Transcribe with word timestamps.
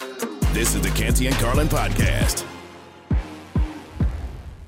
This 0.00 0.74
is 0.74 0.80
the 0.80 0.90
Canty 0.90 1.26
and 1.26 1.36
Carlin 1.36 1.68
podcast. 1.68 2.44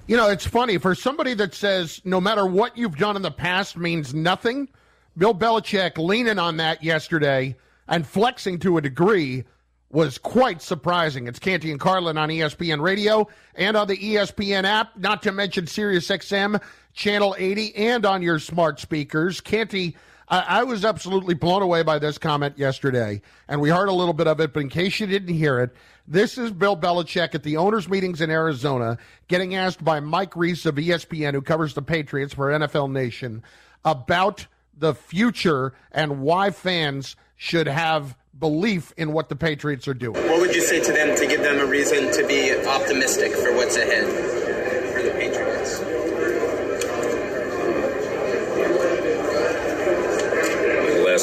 You 0.06 0.16
know, 0.16 0.28
it's 0.28 0.46
funny 0.46 0.76
for 0.78 0.94
somebody 0.94 1.32
that 1.34 1.54
says 1.54 2.02
no 2.04 2.20
matter 2.20 2.46
what 2.46 2.76
you've 2.76 2.96
done 2.96 3.16
in 3.16 3.22
the 3.22 3.30
past 3.30 3.76
means 3.76 4.12
nothing. 4.12 4.68
Bill 5.16 5.34
Belichick 5.34 5.96
leaning 5.96 6.38
on 6.38 6.58
that 6.58 6.84
yesterday 6.84 7.56
and 7.88 8.06
flexing 8.06 8.58
to 8.60 8.76
a 8.76 8.82
degree 8.82 9.44
was 9.90 10.18
quite 10.18 10.60
surprising. 10.60 11.26
It's 11.26 11.38
Canty 11.38 11.70
and 11.70 11.80
Carlin 11.80 12.18
on 12.18 12.28
ESPN 12.28 12.80
Radio 12.80 13.28
and 13.54 13.76
on 13.76 13.88
the 13.88 13.96
ESPN 13.96 14.64
app, 14.64 14.96
not 14.98 15.22
to 15.22 15.32
mention 15.32 15.66
SiriusXM 15.66 16.60
channel 16.92 17.34
80 17.38 17.74
and 17.76 18.04
on 18.04 18.22
your 18.22 18.38
smart 18.38 18.80
speakers. 18.80 19.40
Canty 19.40 19.96
I, 20.32 20.60
I 20.60 20.62
was 20.64 20.82
absolutely 20.82 21.34
blown 21.34 21.60
away 21.60 21.82
by 21.82 21.98
this 21.98 22.16
comment 22.16 22.56
yesterday, 22.56 23.20
and 23.48 23.60
we 23.60 23.68
heard 23.68 23.90
a 23.90 23.92
little 23.92 24.14
bit 24.14 24.26
of 24.26 24.40
it, 24.40 24.54
but 24.54 24.60
in 24.60 24.70
case 24.70 24.98
you 24.98 25.06
didn't 25.06 25.34
hear 25.34 25.60
it, 25.60 25.76
this 26.08 26.38
is 26.38 26.50
Bill 26.50 26.74
Belichick 26.74 27.34
at 27.34 27.42
the 27.42 27.58
owners' 27.58 27.86
meetings 27.86 28.22
in 28.22 28.30
Arizona 28.30 28.96
getting 29.28 29.54
asked 29.54 29.84
by 29.84 30.00
Mike 30.00 30.34
Reiss 30.34 30.64
of 30.64 30.76
ESPN, 30.76 31.34
who 31.34 31.42
covers 31.42 31.74
the 31.74 31.82
Patriots 31.82 32.32
for 32.32 32.50
NFL 32.50 32.90
Nation, 32.90 33.42
about 33.84 34.46
the 34.76 34.94
future 34.94 35.74
and 35.92 36.22
why 36.22 36.50
fans 36.50 37.14
should 37.36 37.66
have 37.66 38.16
belief 38.38 38.94
in 38.96 39.12
what 39.12 39.28
the 39.28 39.36
Patriots 39.36 39.86
are 39.86 39.94
doing. 39.94 40.16
What 40.28 40.40
would 40.40 40.54
you 40.54 40.62
say 40.62 40.82
to 40.82 40.92
them 40.92 41.14
to 41.14 41.26
give 41.26 41.42
them 41.42 41.60
a 41.60 41.66
reason 41.66 42.10
to 42.10 42.26
be 42.26 42.56
optimistic 42.66 43.32
for 43.32 43.54
what's 43.54 43.76
ahead? 43.76 44.31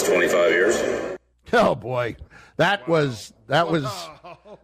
25 0.10 0.52
years. 0.52 1.18
Oh 1.54 1.76
boy. 1.76 2.16
That 2.58 2.88
was 2.88 3.34
that 3.48 3.70
was 3.70 3.86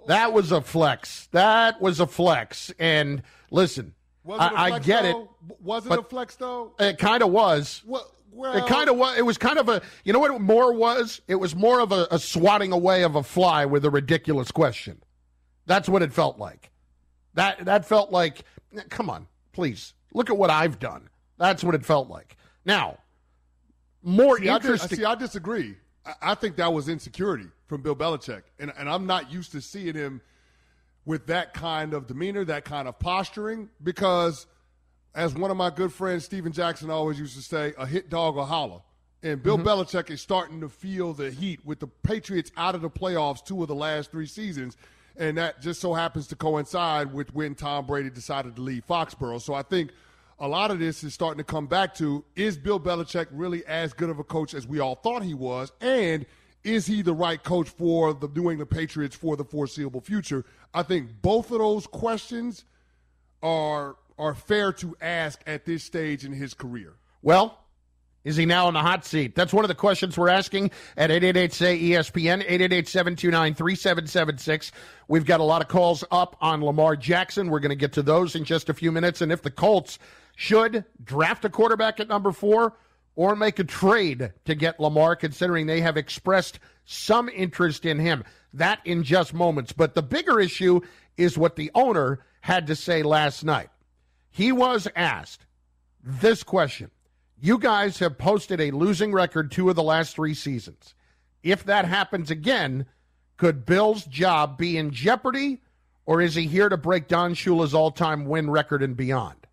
that 0.08 0.34
was 0.34 0.52
a 0.52 0.62
flex. 0.62 1.28
That 1.32 1.82
was 1.82 2.00
a 2.00 2.08
flex. 2.08 2.74
And 2.78 3.24
listen, 3.52 3.94
I, 4.30 4.74
I, 4.74 4.80
get 4.80 5.04
though? 5.04 5.30
it. 5.50 5.62
Was 5.62 5.86
it 5.86 5.98
a 5.98 6.04
flex 6.04 6.36
though? 6.36 6.74
It 6.78 6.98
kind 6.98 7.24
of 7.24 7.32
was. 7.32 7.82
Well, 7.86 8.12
well, 8.32 8.54
it 8.54 8.68
kind 8.68 8.90
of 8.90 8.98
was. 8.98 9.18
It 9.18 9.22
was 9.22 9.38
kind 9.38 9.58
of 9.58 9.70
a. 9.70 9.82
You 10.04 10.12
know 10.12 10.20
what? 10.20 10.32
It 10.32 10.40
more 10.40 10.74
was. 10.74 11.22
It 11.30 11.36
was 11.36 11.56
more 11.56 11.80
of 11.80 11.94
a, 11.94 12.06
a 12.12 12.20
swatting 12.20 12.74
away 12.74 13.04
of 13.04 13.16
a 13.16 13.24
fly 13.24 13.66
with 13.66 13.86
a 13.86 13.90
ridiculous 13.90 14.52
question. 14.52 15.02
That's 15.66 15.88
what 15.88 16.02
it 16.02 16.12
felt 16.12 16.38
like. 16.38 16.72
That 17.36 17.64
that 17.66 17.86
felt 17.86 18.12
like. 18.12 18.44
Come 18.90 19.10
on, 19.10 19.28
please 19.54 19.94
look 20.14 20.30
at 20.30 20.38
what 20.38 20.50
I've 20.50 20.80
done. 20.80 21.10
That's 21.38 21.64
what 21.64 21.76
it 21.76 21.86
felt 21.86 22.10
like. 22.10 22.36
Now, 22.66 22.98
more 24.06 24.38
see, 24.38 24.48
interesting. 24.48 25.00
I, 25.00 25.02
see, 25.02 25.06
I 25.06 25.16
disagree. 25.16 25.76
I, 26.06 26.14
I 26.22 26.36
think 26.36 26.56
that 26.56 26.72
was 26.72 26.88
insecurity 26.88 27.48
from 27.68 27.82
Bill 27.82 27.96
Belichick, 27.96 28.44
and 28.60 28.72
and 28.78 28.88
I'm 28.88 29.06
not 29.06 29.32
used 29.32 29.52
to 29.52 29.62
seeing 29.62 29.96
him 29.96 30.22
with 31.06 31.28
that 31.28 31.54
kind 31.54 31.94
of 31.94 32.08
demeanor, 32.08 32.46
that 32.46 32.66
kind 32.66 32.88
of 32.88 32.98
posturing, 33.00 33.70
because 33.84 34.48
as 35.14 35.34
one 35.36 35.52
of 35.52 35.58
my 35.58 35.70
good 35.70 35.92
friends, 35.92 36.26
Stephen 36.26 36.52
Jackson, 36.52 36.90
always 36.90 37.20
used 37.20 37.36
to 37.36 37.42
say, 37.42 37.74
a 37.78 37.86
hit 37.86 38.10
dog 38.10 38.36
will 38.36 38.46
holler. 38.46 38.82
And 39.22 39.42
Bill 39.42 39.58
mm-hmm. 39.58 39.68
Belichick 39.68 40.10
is 40.10 40.22
starting 40.22 40.62
to 40.62 40.70
feel 40.70 41.14
the 41.14 41.32
heat 41.32 41.66
with 41.66 41.80
the 41.80 41.88
Patriots 41.88 42.52
out 42.58 42.76
of 42.76 42.82
the 42.82 42.90
playoffs 42.90 43.44
two 43.44 43.62
of 43.62 43.68
the 43.68 43.76
last 43.76 44.12
three 44.12 44.26
seasons. 44.28 44.78
And 45.16 45.38
that 45.38 45.62
just 45.62 45.80
so 45.80 45.94
happens 45.94 46.28
to 46.28 46.36
coincide 46.36 47.14
with 47.14 47.34
when 47.34 47.56
Tom 47.56 47.86
Brady 47.86 48.10
decided 48.10 48.56
to 48.58 48.62
leave 48.62 48.86
Foxborough. 48.88 49.42
So 49.42 49.54
I 49.54 49.62
think– 49.62 49.92
a 50.40 50.48
lot 50.48 50.72
of 50.72 50.80
this 50.80 51.04
is 51.04 51.14
starting 51.14 51.38
to 51.38 51.44
come 51.44 51.68
back 51.68 51.94
to 51.96 52.24
is 52.36 52.58
Bill 52.58 52.80
Belichick 52.80 53.28
really 53.32 53.66
as 53.66 53.94
good 53.94 54.10
of 54.10 54.20
a 54.20 54.24
coach 54.24 54.54
as 54.54 54.68
we 54.68 54.80
all 54.80 54.96
thought 54.96 55.24
he 55.24 55.34
was? 55.34 55.72
And 55.82 56.26
is 56.64 56.86
he 56.86 57.02
the 57.02 57.14
right 57.14 57.42
coach 57.42 57.70
for 57.70 58.14
the 58.14 58.28
New 58.28 58.50
England 58.50 58.70
Patriots 58.70 59.16
for 59.16 59.38
the 59.38 59.46
foreseeable 59.46 60.02
future? 60.02 60.46
I 60.74 60.84
think 60.84 61.22
both 61.22 61.52
of 61.52 61.60
those 61.60 61.88
questions 61.88 62.66
are 63.42 63.96
are 64.18 64.34
fair 64.34 64.72
to 64.72 64.96
ask 65.02 65.42
at 65.46 65.66
this 65.66 65.84
stage 65.84 66.24
in 66.24 66.32
his 66.32 66.54
career. 66.54 66.94
Well, 67.22 67.60
is 68.24 68.38
he 68.38 68.46
now 68.46 68.70
in 68.70 68.74
the 68.74 68.82
hot 68.82 69.06
seat? 69.06 69.36
That's 69.36 69.54
one 69.54 69.66
of 69.66 69.68
the 69.68 69.76
questions 69.76 70.18
we're 70.18 70.30
asking 70.30 70.72
at 70.98 71.12
888-SAY-ESPN, 71.12 72.48
888-729-3776. 72.48 74.72
We've 75.08 75.26
got 75.26 75.42
a 75.42 75.44
lot 75.44 75.62
of 75.62 75.68
calls 75.68 76.04
up 76.12 76.36
on 76.42 76.64
Lamar 76.64 76.96
Jackson. 76.96 77.50
We're 77.50 77.60
going 77.60 77.70
to 77.70 77.76
get 77.76 77.94
to 77.94 78.02
those 78.02 78.36
in 78.36 78.46
just 78.46 78.70
a 78.70 78.74
few 78.74 78.92
minutes. 78.92 79.22
And 79.22 79.32
if 79.32 79.44
the 79.44 79.52
Colts 79.52 80.00
should 80.36 80.86
draft 81.04 81.46
a 81.46 81.50
quarterback 81.50 82.00
at 82.00 82.08
number 82.08 82.32
four 82.32 82.76
or 83.16 83.36
make 83.36 83.60
a 83.60 83.64
trade 83.64 84.34
to 84.44 84.56
get 84.56 84.80
Lamar, 84.80 85.16
considering 85.16 85.66
they 85.66 85.82
have 85.82 85.98
expressed 85.98 86.60
some 86.86 87.30
interest 87.30 87.86
in 87.86 88.00
him. 88.00 88.24
That 88.54 88.80
in 88.86 89.04
just 89.04 89.34
moments. 89.34 89.72
But 89.72 89.96
the 89.96 90.04
bigger 90.04 90.40
issue 90.40 90.82
is 91.18 91.38
what 91.38 91.56
the 91.56 91.72
owner 91.74 92.20
had 92.42 92.68
to 92.68 92.76
say 92.76 93.04
last 93.04 93.44
night. 93.44 93.70
He 94.30 94.52
was 94.52 94.88
asked 94.96 95.46
this 96.04 96.44
question 96.44 96.92
You 97.40 97.58
guys 97.58 98.00
have 98.00 98.18
posted 98.18 98.60
a 98.60 98.72
losing 98.72 99.12
record 99.14 99.52
two 99.52 99.70
of 99.70 99.76
the 99.76 99.84
last 99.84 100.16
three 100.16 100.34
seasons. 100.34 100.94
If 101.42 101.64
that 101.66 101.86
happens 101.86 102.32
again, 102.32 102.86
could 103.38 103.66
Bill's 103.66 104.04
job 104.06 104.58
be 104.58 104.78
in 104.78 104.92
jeopardy, 104.92 105.62
or 106.06 106.22
is 106.22 106.36
he 106.36 106.48
here 106.48 106.70
to 106.70 106.78
break 106.78 107.08
Don 107.08 107.34
Shula's 107.34 107.74
all 107.74 107.92
time 107.92 108.26
win 108.26 108.50
record 108.50 108.84
and 108.84 108.98
beyond? 108.98 109.45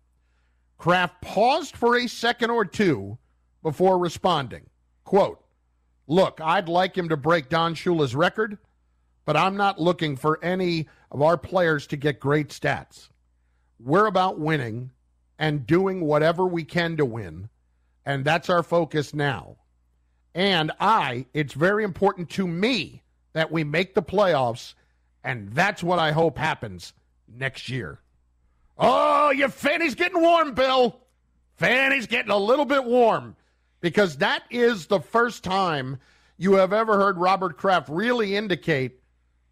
Kraft 0.83 1.21
paused 1.21 1.77
for 1.77 1.95
a 1.95 2.07
second 2.07 2.49
or 2.49 2.65
two 2.65 3.17
before 3.61 3.97
responding. 3.97 4.69
Quote, 5.05 5.41
Look, 6.07 6.41
I'd 6.43 6.67
like 6.67 6.97
him 6.97 7.07
to 7.07 7.15
break 7.15 7.47
Don 7.47 7.73
Shula's 7.73 8.13
record, 8.13 8.57
but 9.23 9.37
I'm 9.37 9.55
not 9.55 9.79
looking 9.79 10.17
for 10.17 10.43
any 10.43 10.89
of 11.09 11.21
our 11.21 11.37
players 11.37 11.87
to 11.87 11.95
get 11.95 12.19
great 12.19 12.49
stats. 12.49 13.07
We're 13.79 14.07
about 14.07 14.41
winning 14.41 14.91
and 15.39 15.65
doing 15.65 16.01
whatever 16.01 16.45
we 16.45 16.65
can 16.65 16.97
to 16.97 17.05
win, 17.05 17.47
and 18.05 18.25
that's 18.25 18.49
our 18.49 18.61
focus 18.61 19.13
now. 19.13 19.55
And 20.35 20.73
I, 20.81 21.27
it's 21.33 21.53
very 21.53 21.85
important 21.85 22.29
to 22.31 22.45
me 22.45 23.03
that 23.31 23.53
we 23.53 23.63
make 23.63 23.95
the 23.95 24.03
playoffs, 24.03 24.73
and 25.23 25.49
that's 25.53 25.81
what 25.81 25.99
I 25.99 26.11
hope 26.11 26.37
happens 26.37 26.91
next 27.33 27.69
year. 27.69 28.01
Oh, 28.77 29.31
your 29.31 29.49
fanny's 29.49 29.95
getting 29.95 30.21
warm, 30.21 30.53
Bill. 30.53 30.99
Fanny's 31.57 32.07
getting 32.07 32.31
a 32.31 32.37
little 32.37 32.65
bit 32.65 32.83
warm 32.83 33.35
because 33.81 34.17
that 34.17 34.43
is 34.49 34.87
the 34.87 34.99
first 34.99 35.43
time 35.43 35.99
you 36.37 36.53
have 36.53 36.73
ever 36.73 36.97
heard 36.97 37.17
Robert 37.17 37.57
Kraft 37.57 37.89
really 37.89 38.35
indicate 38.35 38.99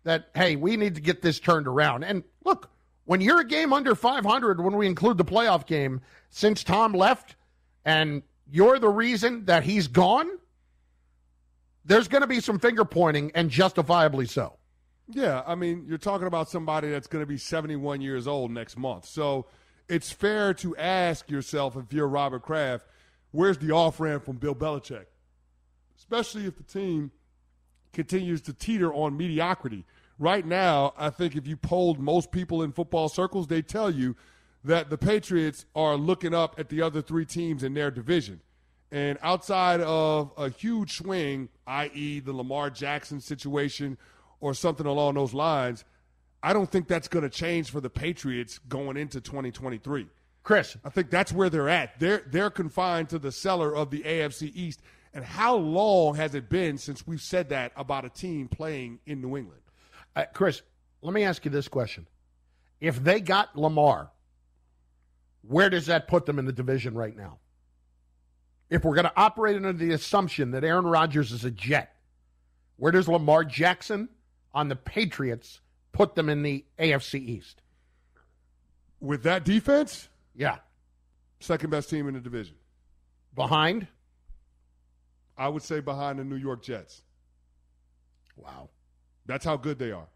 that, 0.03 0.29
hey, 0.35 0.55
we 0.55 0.77
need 0.77 0.95
to 0.95 1.01
get 1.01 1.21
this 1.21 1.39
turned 1.39 1.67
around. 1.67 2.03
And 2.03 2.23
look, 2.43 2.69
when 3.05 3.21
you're 3.21 3.41
a 3.41 3.47
game 3.47 3.73
under 3.73 3.93
500, 3.93 4.63
when 4.63 4.75
we 4.75 4.87
include 4.87 5.17
the 5.17 5.25
playoff 5.25 5.67
game, 5.67 6.01
since 6.29 6.63
Tom 6.63 6.93
left, 6.93 7.35
and 7.85 8.23
you're 8.49 8.79
the 8.79 8.89
reason 8.89 9.45
that 9.45 9.63
he's 9.63 9.87
gone, 9.87 10.27
there's 11.85 12.07
going 12.07 12.21
to 12.21 12.27
be 12.27 12.39
some 12.39 12.59
finger 12.59 12.85
pointing, 12.85 13.31
and 13.35 13.49
justifiably 13.49 14.25
so. 14.25 14.57
Yeah, 15.07 15.43
I 15.45 15.55
mean, 15.55 15.85
you're 15.87 15.97
talking 15.97 16.27
about 16.27 16.49
somebody 16.49 16.89
that's 16.89 17.07
going 17.07 17.21
to 17.21 17.27
be 17.27 17.37
71 17.37 18.01
years 18.01 18.27
old 18.27 18.51
next 18.51 18.77
month. 18.77 19.05
So 19.05 19.47
it's 19.89 20.11
fair 20.11 20.53
to 20.55 20.75
ask 20.77 21.29
yourself, 21.29 21.75
if 21.75 21.91
you're 21.91 22.07
Robert 22.07 22.43
Kraft, 22.43 22.85
where's 23.31 23.57
the 23.57 23.71
off 23.71 23.99
ramp 23.99 24.25
from 24.25 24.37
Bill 24.37 24.55
Belichick? 24.55 25.05
Especially 25.97 26.45
if 26.45 26.55
the 26.55 26.63
team 26.63 27.11
continues 27.93 28.41
to 28.41 28.53
teeter 28.53 28.93
on 28.93 29.17
mediocrity. 29.17 29.85
Right 30.17 30.45
now, 30.45 30.93
I 30.97 31.09
think 31.09 31.35
if 31.35 31.47
you 31.47 31.57
polled 31.57 31.99
most 31.99 32.31
people 32.31 32.63
in 32.63 32.71
football 32.71 33.09
circles, 33.09 33.47
they 33.47 33.61
tell 33.61 33.89
you 33.91 34.15
that 34.63 34.89
the 34.89 34.97
Patriots 34.97 35.65
are 35.75 35.95
looking 35.95 36.33
up 36.33 36.55
at 36.59 36.69
the 36.69 36.81
other 36.81 37.01
three 37.01 37.25
teams 37.25 37.63
in 37.63 37.73
their 37.73 37.91
division. 37.91 38.41
And 38.91 39.17
outside 39.21 39.81
of 39.81 40.31
a 40.37 40.49
huge 40.49 40.97
swing, 40.97 41.49
i.e., 41.65 42.19
the 42.19 42.33
Lamar 42.33 42.69
Jackson 42.69 43.19
situation 43.19 43.97
or 44.41 44.53
something 44.53 44.85
along 44.85 45.13
those 45.13 45.33
lines, 45.33 45.85
I 46.43 46.53
don't 46.53 46.69
think 46.69 46.87
that's 46.87 47.07
going 47.07 47.23
to 47.23 47.29
change 47.29 47.71
for 47.71 47.79
the 47.79 47.89
Patriots 47.89 48.57
going 48.57 48.97
into 48.97 49.21
2023. 49.21 50.07
Chris, 50.43 50.75
I 50.83 50.89
think 50.89 51.11
that's 51.11 51.31
where 51.31 51.49
they're 51.49 51.69
at. 51.69 51.99
They're 51.99 52.23
they're 52.27 52.49
confined 52.49 53.09
to 53.09 53.19
the 53.19 53.31
cellar 53.31 53.75
of 53.75 53.91
the 53.91 54.01
AFC 54.01 54.51
East. 54.55 54.81
And 55.13 55.23
how 55.23 55.55
long 55.55 56.15
has 56.15 56.35
it 56.35 56.49
been 56.49 56.77
since 56.77 57.05
we've 57.05 57.21
said 57.21 57.49
that 57.49 57.73
about 57.75 58.05
a 58.05 58.09
team 58.09 58.47
playing 58.47 58.99
in 59.05 59.21
New 59.21 59.37
England? 59.37 59.61
Uh, 60.15 60.25
Chris, 60.33 60.61
let 61.01 61.13
me 61.13 61.23
ask 61.23 61.45
you 61.45 61.51
this 61.51 61.67
question. 61.67 62.07
If 62.79 63.03
they 63.03 63.19
got 63.19 63.55
Lamar, 63.55 64.09
where 65.41 65.69
does 65.69 65.87
that 65.87 66.07
put 66.07 66.25
them 66.25 66.39
in 66.39 66.45
the 66.45 66.53
division 66.53 66.95
right 66.95 67.15
now? 67.15 67.37
If 68.69 68.85
we're 68.85 68.95
going 68.95 69.05
to 69.05 69.13
operate 69.15 69.57
under 69.57 69.73
the 69.73 69.91
assumption 69.91 70.51
that 70.51 70.63
Aaron 70.63 70.85
Rodgers 70.85 71.31
is 71.31 71.43
a 71.43 71.51
Jet, 71.51 71.93
where 72.77 72.91
does 72.91 73.07
Lamar 73.07 73.43
Jackson 73.43 74.09
on 74.53 74.67
the 74.69 74.75
Patriots 74.75 75.61
put 75.91 76.15
them 76.15 76.29
in 76.29 76.43
the 76.43 76.65
AFC 76.79 77.15
East? 77.19 77.61
With 78.99 79.23
that 79.23 79.43
defense, 79.43 80.09
Yeah. 80.35 80.59
second 81.39 81.69
best 81.69 81.89
team 81.89 82.07
in 82.07 82.13
the 82.13 82.19
division. 82.19 82.55
Behind? 83.35 83.87
I 85.37 85.47
would 85.47 85.63
say 85.63 85.79
behind 85.79 86.19
the 86.19 86.23
New 86.23 86.35
York 86.35 86.61
Jets. 86.63 87.01
Wow. 88.35 88.69
That's 89.25 89.45
how 89.45 89.57
good 89.57 89.79
they 89.79 89.91
are. 89.91 90.07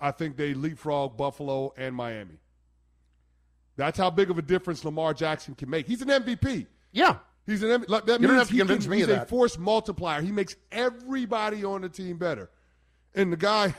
I 0.00 0.10
think 0.10 0.36
they 0.36 0.54
leapfrog 0.54 1.16
Buffalo 1.16 1.72
and 1.76 1.94
Miami. 1.94 2.38
That's 3.76 3.96
how 3.96 4.10
big 4.10 4.30
of 4.30 4.36
a 4.38 4.42
difference 4.42 4.84
Lamar 4.84 5.14
Jackson 5.14 5.54
can 5.54 5.70
make. 5.70 5.86
He's 5.86 6.02
an 6.02 6.08
MVP. 6.10 6.66
Yeah. 6.92 7.18
He's 7.46 7.62
an 7.62 7.70
M- 7.70 7.84
like, 7.88 8.04
that 8.06 8.20
You 8.20 8.26
don't 8.26 8.36
have 8.36 8.48
to 8.48 8.52
he 8.52 8.58
convince 8.58 8.84
can, 8.84 8.90
me 8.90 8.96
he's 8.98 9.08
of 9.08 9.18
a 9.22 9.26
force 9.26 9.56
multiplier. 9.58 10.20
He 10.20 10.30
makes 10.32 10.56
everybody 10.70 11.64
on 11.64 11.80
the 11.80 11.88
team 11.88 12.18
better. 12.18 12.50
And 13.14 13.32
the 13.32 13.36
guy, 13.36 13.74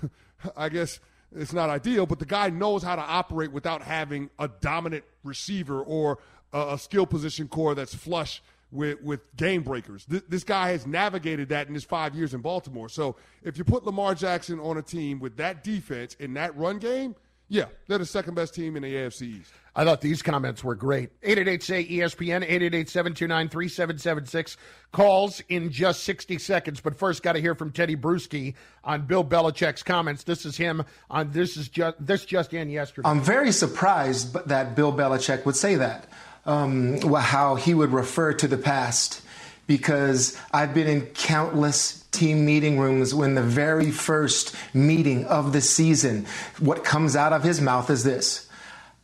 I 0.56 0.68
guess 0.68 1.00
it's 1.34 1.52
not 1.52 1.70
ideal, 1.70 2.06
but 2.06 2.18
the 2.18 2.26
guy 2.26 2.50
knows 2.50 2.82
how 2.82 2.96
to 2.96 3.02
operate 3.02 3.52
without 3.52 3.82
having 3.82 4.30
a 4.38 4.48
dominant 4.48 5.04
receiver 5.24 5.82
or 5.82 6.18
a, 6.52 6.74
a 6.74 6.78
skill 6.78 7.06
position 7.06 7.48
core 7.48 7.74
that's 7.74 7.94
flush 7.94 8.42
with, 8.70 9.02
with 9.02 9.20
game 9.36 9.62
breakers. 9.62 10.04
This, 10.06 10.22
this 10.28 10.44
guy 10.44 10.70
has 10.70 10.86
navigated 10.86 11.48
that 11.50 11.68
in 11.68 11.74
his 11.74 11.84
five 11.84 12.14
years 12.14 12.34
in 12.34 12.40
Baltimore. 12.40 12.88
So 12.88 13.16
if 13.42 13.58
you 13.58 13.64
put 13.64 13.84
Lamar 13.84 14.14
Jackson 14.14 14.60
on 14.60 14.76
a 14.76 14.82
team 14.82 15.20
with 15.20 15.36
that 15.36 15.64
defense 15.64 16.14
in 16.18 16.34
that 16.34 16.56
run 16.56 16.78
game, 16.78 17.14
yeah, 17.48 17.66
they're 17.86 17.98
the 17.98 18.06
second 18.06 18.34
best 18.34 18.54
team 18.54 18.76
in 18.76 18.82
the 18.82 18.94
AFC 18.94 19.22
East. 19.40 19.52
I 19.74 19.84
thought 19.84 20.00
these 20.00 20.22
comments 20.22 20.64
were 20.64 20.74
great. 20.74 21.10
888 21.22 21.62
say 21.62 21.84
ESPN, 21.84 22.42
888 22.42 22.88
729 22.88 23.48
3776. 23.48 24.56
Calls 24.90 25.40
in 25.48 25.70
just 25.70 26.02
60 26.02 26.36
seconds. 26.38 26.80
But 26.80 26.98
first, 26.98 27.22
got 27.22 27.34
to 27.34 27.40
hear 27.40 27.54
from 27.54 27.70
Tedy 27.70 27.96
Bruschi 27.96 28.54
on 28.82 29.06
Bill 29.06 29.24
Belichick's 29.24 29.84
comments. 29.84 30.24
This 30.24 30.44
is 30.44 30.56
him 30.56 30.84
on 31.10 31.30
this 31.30 31.56
is 31.56 31.68
just 31.68 31.96
this 32.04 32.24
just 32.24 32.52
in 32.52 32.70
yesterday. 32.70 33.08
I'm 33.08 33.20
very 33.20 33.52
surprised 33.52 34.34
that 34.48 34.74
Bill 34.74 34.92
Belichick 34.92 35.46
would 35.46 35.56
say 35.56 35.76
that, 35.76 36.08
um, 36.44 37.00
how 37.12 37.54
he 37.54 37.72
would 37.72 37.92
refer 37.92 38.32
to 38.34 38.48
the 38.48 38.58
past, 38.58 39.22
because 39.68 40.36
I've 40.52 40.74
been 40.74 40.88
in 40.88 41.02
countless 41.06 41.97
team 42.10 42.44
meeting 42.44 42.78
rooms 42.78 43.14
when 43.14 43.34
the 43.34 43.42
very 43.42 43.90
first 43.90 44.54
meeting 44.74 45.24
of 45.26 45.52
the 45.52 45.60
season, 45.60 46.26
what 46.58 46.84
comes 46.84 47.16
out 47.16 47.32
of 47.32 47.42
his 47.42 47.60
mouth 47.60 47.90
is 47.90 48.04
this 48.04 48.48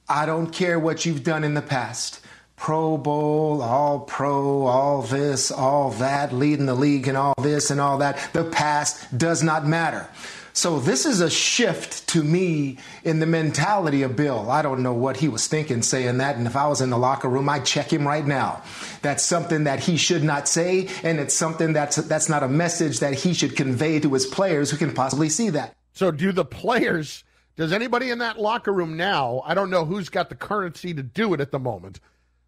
I 0.09 0.27
don't 0.27 0.53
care 0.53 0.79
what 0.79 1.07
you've 1.07 1.25
done 1.25 1.45
in 1.45 1.55
the 1.55 1.63
past. 1.63 2.21
Pro 2.57 2.97
Bowl, 2.97 3.63
all 3.63 4.01
pro, 4.01 4.67
all 4.67 5.03
this, 5.03 5.51
all 5.51 5.91
that, 5.93 6.33
leading 6.33 6.67
the 6.67 6.75
league 6.75 7.09
and 7.09 7.17
all 7.17 7.35
this 7.43 7.71
and 7.71 7.81
all 7.81 7.99
that. 7.99 8.33
The 8.33 8.45
past 8.45 9.17
does 9.17 9.43
not 9.43 9.67
matter. 9.67 10.09
So 10.57 10.79
this 10.79 11.05
is 11.05 11.21
a 11.21 11.29
shift 11.29 12.07
to 12.11 12.23
me 12.23 12.79
in 13.03 13.19
the 13.19 13.27
mentality 13.27 14.03
of 14.03 14.15
Bill. 14.15 14.49
I 14.53 14.63
don't 14.63 14.85
know 14.85 14.93
what 14.93 15.17
he 15.17 15.27
was 15.27 15.49
thinking 15.49 15.83
saying 15.83 16.19
that, 16.19 16.37
and 16.37 16.47
if 16.47 16.55
I 16.55 16.69
was 16.69 16.81
in 16.81 16.91
the 16.91 16.97
locker 16.97 17.29
room, 17.29 17.49
I'd 17.49 17.67
check 17.67 17.93
him 17.93 18.07
right 18.07 18.25
now. 18.25 18.63
That's 19.03 19.25
something 19.25 19.65
that 19.65 19.81
he 19.81 19.97
should 19.97 20.23
not 20.23 20.47
say, 20.47 20.89
and 21.03 21.19
it's 21.19 21.35
something 21.35 21.73
that's 21.73 21.97
that's 21.97 22.29
not 22.29 22.45
a 22.45 22.49
message 22.49 23.01
that 23.01 23.15
he 23.15 23.35
should 23.35 23.57
convey 23.57 23.99
to 23.99 24.15
his 24.15 24.27
players 24.27 24.71
who 24.71 24.77
can 24.77 24.95
possibly 24.95 25.29
see 25.29 25.51
that. 25.51 25.75
So, 25.93 26.13
do 26.13 26.31
the 26.31 26.45
players, 26.45 27.25
does 27.57 27.73
anybody 27.73 28.11
in 28.11 28.19
that 28.19 28.39
locker 28.39 28.73
room 28.73 28.97
now? 28.97 29.43
I 29.45 29.55
don't 29.55 29.71
know 29.71 29.85
who's 29.85 30.09
got 30.09 30.29
the 30.29 30.37
currency 30.37 30.95
to 30.95 31.03
do 31.03 31.35
it 31.35 31.41
at 31.41 31.51
the 31.51 31.59
moment, 31.59 31.99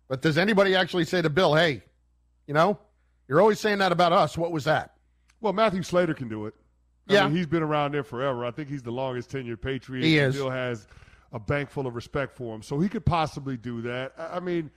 but 0.07 0.23
does 0.23 0.39
anybody 0.39 0.77
actually 0.77 1.07
say 1.07 1.23
to 1.23 1.31
Bill, 1.31 1.57
hey, 1.57 1.83
you 2.47 2.55
know, 2.55 2.79
you're 3.27 3.41
always 3.41 3.59
saying 3.59 3.79
that 3.79 3.91
about 3.91 4.13
us. 4.13 4.39
What 4.39 4.53
was 4.53 4.63
that? 4.63 4.95
Well, 5.41 5.53
Matthew 5.53 5.83
Slater 5.83 6.15
can 6.15 6.29
do 6.29 6.47
it. 6.47 6.55
I 7.09 7.13
Yeah. 7.15 7.27
mean, 7.29 7.37
he's 7.37 7.47
been 7.47 7.63
around 7.63 7.93
there 7.95 8.03
forever. 8.05 8.45
I 8.45 8.51
think 8.51 8.69
he's 8.69 8.83
the 8.83 8.91
longest 8.91 9.31
tenured 9.31 9.61
Patriot. 9.61 10.05
He 10.05 10.19
is. 10.19 10.35
Still 10.35 10.51
has 10.51 10.87
a 11.33 11.39
bank 11.39 11.71
full 11.71 11.87
of 11.87 11.95
respect 11.95 12.33
for 12.35 12.55
him, 12.55 12.63
so 12.63 12.81
he 12.81 12.89
could 12.89 13.05
possibly 13.05 13.57
do 13.57 13.83
that. 13.83 14.13
I 14.19 14.37
I 14.37 14.41
mean, 14.41 14.71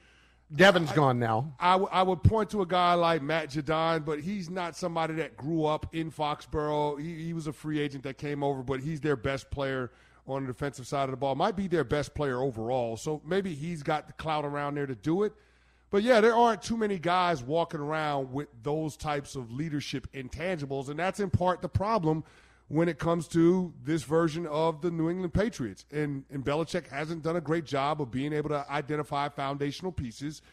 Devin's 0.56 0.92
gone 0.92 1.20
now. 1.20 1.54
I, 1.60 1.74
w- 1.74 1.90
I 1.92 2.02
would 2.02 2.24
point 2.24 2.50
to 2.52 2.62
a 2.62 2.66
guy 2.66 2.96
like 2.96 3.22
Matt 3.22 3.50
Judon, 3.52 4.04
but 4.04 4.20
he's 4.20 4.50
not 4.50 4.76
somebody 4.76 5.14
that 5.16 5.38
grew 5.38 5.66
up 5.66 5.94
in 5.96 6.10
Foxborough. 6.12 7.00
He, 7.00 7.24
he 7.26 7.34
was 7.34 7.46
a 7.46 7.54
free 7.54 7.80
agent 7.80 8.04
that 8.04 8.18
came 8.18 8.44
over, 8.44 8.64
but 8.64 8.80
he's 8.80 9.00
their 9.00 9.16
best 9.16 9.52
player 9.52 9.92
on 10.28 10.46
the 10.46 10.52
defensive 10.54 10.88
side 10.88 11.04
of 11.06 11.12
the 11.12 11.18
ball. 11.18 11.36
Might 11.36 11.56
be 11.56 11.68
their 11.68 11.84
best 11.84 12.16
player 12.16 12.42
overall. 12.42 12.98
So 12.98 13.22
maybe 13.26 13.54
he's 13.54 13.84
got 13.84 14.08
the 14.08 14.14
clout 14.14 14.44
around 14.44 14.76
there 14.76 14.88
to 14.88 14.96
do 14.96 15.22
it. 15.24 15.34
But 15.92 16.04
yeah, 16.04 16.22
there 16.22 16.36
aren't 16.36 16.62
too 16.62 16.78
many 16.78 17.00
guys 17.00 17.42
walking 17.44 17.80
around 17.80 18.32
with 18.32 18.48
those 18.62 18.96
types 18.96 19.36
of 19.36 19.52
leadership 19.52 20.08
intangibles, 20.14 20.90
and 20.90 21.00
that's 21.00 21.20
in 21.20 21.30
part 21.30 21.62
the 21.62 21.70
problem 21.70 22.24
when 22.68 22.88
it 22.88 23.00
comes 23.00 23.28
to 23.28 23.74
this 23.84 24.04
version 24.04 24.46
of 24.46 24.82
the 24.82 24.92
New 24.92 25.10
England 25.10 25.34
Patriots. 25.34 25.86
And, 25.92 26.24
and 26.32 26.46
Belichick 26.46 26.88
hasn't 26.88 27.24
done 27.24 27.36
a 27.36 27.42
great 27.42 27.66
job 27.66 28.00
of 28.02 28.12
being 28.12 28.32
able 28.32 28.50
to 28.50 28.66
identify 28.70 29.28
foundational 29.30 29.92
pieces 29.92 30.44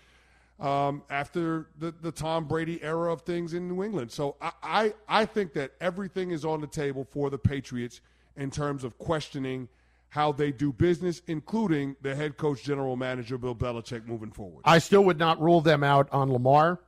um, 0.58 1.02
after 1.10 1.68
the, 1.78 1.92
the 2.00 2.10
Tom 2.10 2.46
Brady 2.46 2.82
era 2.82 3.12
of 3.12 3.20
things 3.22 3.52
in 3.52 3.68
New 3.68 3.84
England. 3.84 4.10
So 4.10 4.36
I, 4.40 4.52
I, 4.62 4.94
I 5.06 5.24
think 5.26 5.52
that 5.52 5.72
everything 5.82 6.30
is 6.30 6.46
on 6.46 6.62
the 6.62 6.66
table 6.66 7.04
for 7.04 7.28
the 7.28 7.36
Patriots 7.38 8.00
in 8.38 8.50
terms 8.50 8.82
of 8.82 8.96
questioning 8.96 9.68
how 10.16 10.32
they 10.32 10.50
do 10.50 10.72
business, 10.72 11.20
including 11.26 11.94
the 12.00 12.14
head 12.14 12.38
coach, 12.38 12.64
general 12.64 12.96
manager, 12.96 13.36
Bill 13.36 13.54
Belichick, 13.54 14.06
moving 14.06 14.32
forward. 14.32 14.62
I 14.64 14.78
still 14.78 15.04
would 15.04 15.18
not 15.18 15.40
rule 15.40 15.60
them 15.60 15.84
out 15.84 16.08
on 16.10 16.32
Lamar 16.32 16.80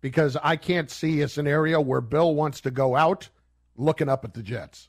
because 0.00 0.36
I 0.40 0.54
can't 0.54 0.88
see 0.88 1.20
a 1.22 1.28
scenario 1.28 1.80
where 1.80 2.00
Bill 2.00 2.34
wants 2.34 2.60
to 2.60 2.70
go 2.70 2.94
out 2.94 3.28
looking 3.76 4.08
up 4.08 4.24
at 4.24 4.34
the 4.34 4.42
Jets. 4.42 4.88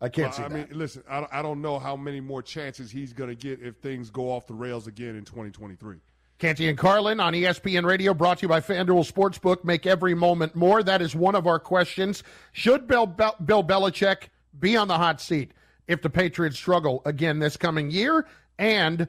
I 0.00 0.08
can't 0.08 0.28
Well, 0.28 0.32
see 0.36 0.42
I 0.44 0.48
that. 0.48 0.70
mean, 0.70 0.78
listen, 0.78 1.02
I, 1.10 1.26
I 1.32 1.42
don't 1.42 1.60
know 1.60 1.80
how 1.80 1.96
many 1.96 2.20
more 2.20 2.42
chances 2.42 2.92
he's 2.92 3.12
going 3.12 3.28
to 3.30 3.34
get 3.36 3.60
if 3.60 3.76
things 3.78 4.08
go 4.10 4.30
off 4.30 4.46
the 4.46 4.54
rails 4.54 4.86
again 4.86 5.16
in 5.16 5.24
2023. 5.24 5.96
Canty 6.38 6.68
and 6.68 6.78
Carlin 6.78 7.18
on 7.18 7.32
ESPN 7.32 7.84
Radio, 7.84 8.14
brought 8.14 8.38
to 8.38 8.42
you 8.42 8.48
by 8.48 8.60
FanDuel 8.60 9.10
Sportsbook. 9.10 9.64
Make 9.64 9.84
every 9.84 10.14
moment 10.14 10.54
more. 10.54 10.84
That 10.84 11.02
is 11.02 11.16
one 11.16 11.34
of 11.34 11.46
our 11.48 11.58
questions. 11.58 12.22
Should 12.52 12.86
Bill, 12.86 13.06
Bill 13.06 13.64
Belichick 13.64 14.28
be 14.60 14.76
on 14.76 14.86
the 14.86 14.96
hot 14.98 15.20
seat 15.20 15.52
if 15.88 16.02
the 16.02 16.10
Patriots 16.10 16.56
struggle 16.56 17.02
again 17.04 17.38
this 17.38 17.56
coming 17.56 17.90
year? 17.90 18.26
And 18.58 19.08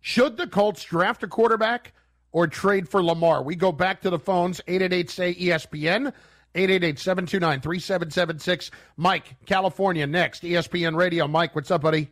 should 0.00 0.36
the 0.36 0.46
Colts 0.46 0.84
draft 0.84 1.22
a 1.22 1.28
quarterback 1.28 1.92
or 2.32 2.46
trade 2.46 2.88
for 2.88 3.02
Lamar? 3.02 3.42
We 3.42 3.56
go 3.56 3.72
back 3.72 4.02
to 4.02 4.10
the 4.10 4.18
phones 4.18 4.60
888 4.66 5.10
say 5.10 5.34
ESPN. 5.34 6.12
888-729-3776. 6.54 8.70
Mike, 8.96 9.36
California, 9.44 10.06
next. 10.06 10.42
ESPN 10.42 10.96
Radio. 10.96 11.28
Mike, 11.28 11.54
what's 11.54 11.70
up, 11.70 11.82
buddy? 11.82 12.10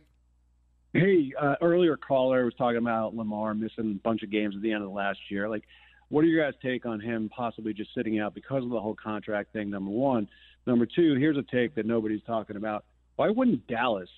Hey, 0.93 1.33
uh, 1.41 1.55
earlier 1.61 1.97
caller 1.97 2.45
was 2.45 2.53
talking 2.53 2.77
about 2.77 3.15
Lamar 3.15 3.53
missing 3.53 3.99
a 3.99 4.07
bunch 4.07 4.23
of 4.23 4.29
games 4.29 4.55
at 4.55 4.61
the 4.61 4.71
end 4.71 4.83
of 4.83 4.89
the 4.89 4.95
last 4.95 5.19
year. 5.29 5.49
Like, 5.49 5.63
what 6.09 6.23
are 6.23 6.27
your 6.27 6.45
guys' 6.45 6.53
take 6.61 6.85
on 6.85 7.01
him 7.01 7.29
possibly 7.35 7.73
just 7.73 7.93
sitting 7.95 8.19
out 8.19 8.35
because 8.35 8.63
of 8.63 8.69
the 8.69 8.79
whole 8.79 8.95
contract 8.95 9.51
thing? 9.51 9.69
Number 9.69 9.91
one. 9.91 10.29
Number 10.67 10.85
two, 10.85 11.15
here's 11.15 11.37
a 11.37 11.43
take 11.43 11.75
that 11.75 11.85
nobody's 11.85 12.23
talking 12.23 12.55
about. 12.55 12.85
Why 13.15 13.29
wouldn't 13.29 13.67
Dallas 13.67 14.09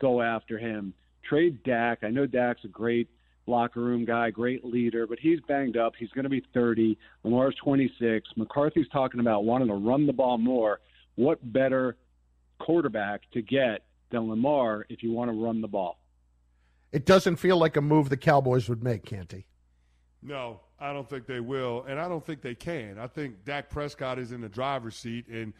go 0.00 0.22
after 0.22 0.58
him? 0.58 0.94
Trade 1.22 1.62
Dak. 1.62 2.02
I 2.02 2.10
know 2.10 2.26
Dak's 2.26 2.64
a 2.64 2.68
great 2.68 3.08
locker 3.46 3.80
room 3.80 4.04
guy, 4.04 4.30
great 4.30 4.64
leader, 4.64 5.06
but 5.06 5.18
he's 5.18 5.40
banged 5.40 5.76
up. 5.76 5.94
He's 5.98 6.10
going 6.10 6.24
to 6.24 6.30
be 6.30 6.42
30. 6.54 6.96
Lamar's 7.24 7.54
26. 7.56 8.28
McCarthy's 8.36 8.88
talking 8.88 9.20
about 9.20 9.44
wanting 9.44 9.68
to 9.68 9.74
run 9.74 10.06
the 10.06 10.12
ball 10.12 10.38
more. 10.38 10.80
What 11.16 11.52
better 11.52 11.96
quarterback 12.58 13.22
to 13.32 13.42
get 13.42 13.84
than 14.10 14.28
Lamar 14.28 14.86
if 14.88 15.02
you 15.02 15.12
want 15.12 15.30
to 15.30 15.44
run 15.44 15.60
the 15.60 15.68
ball? 15.68 15.98
It 16.92 17.04
doesn't 17.04 17.36
feel 17.36 17.58
like 17.58 17.76
a 17.76 17.82
move 17.82 18.08
the 18.08 18.16
Cowboys 18.16 18.68
would 18.68 18.82
make, 18.82 19.04
Canty. 19.04 19.46
No, 20.22 20.60
I 20.80 20.92
don't 20.92 21.08
think 21.08 21.26
they 21.26 21.40
will, 21.40 21.84
and 21.86 22.00
I 22.00 22.08
don't 22.08 22.24
think 22.24 22.40
they 22.40 22.54
can. 22.54 22.98
I 22.98 23.06
think 23.06 23.44
Dak 23.44 23.68
Prescott 23.68 24.18
is 24.18 24.32
in 24.32 24.40
the 24.40 24.48
driver's 24.48 24.96
seat, 24.96 25.28
and 25.28 25.52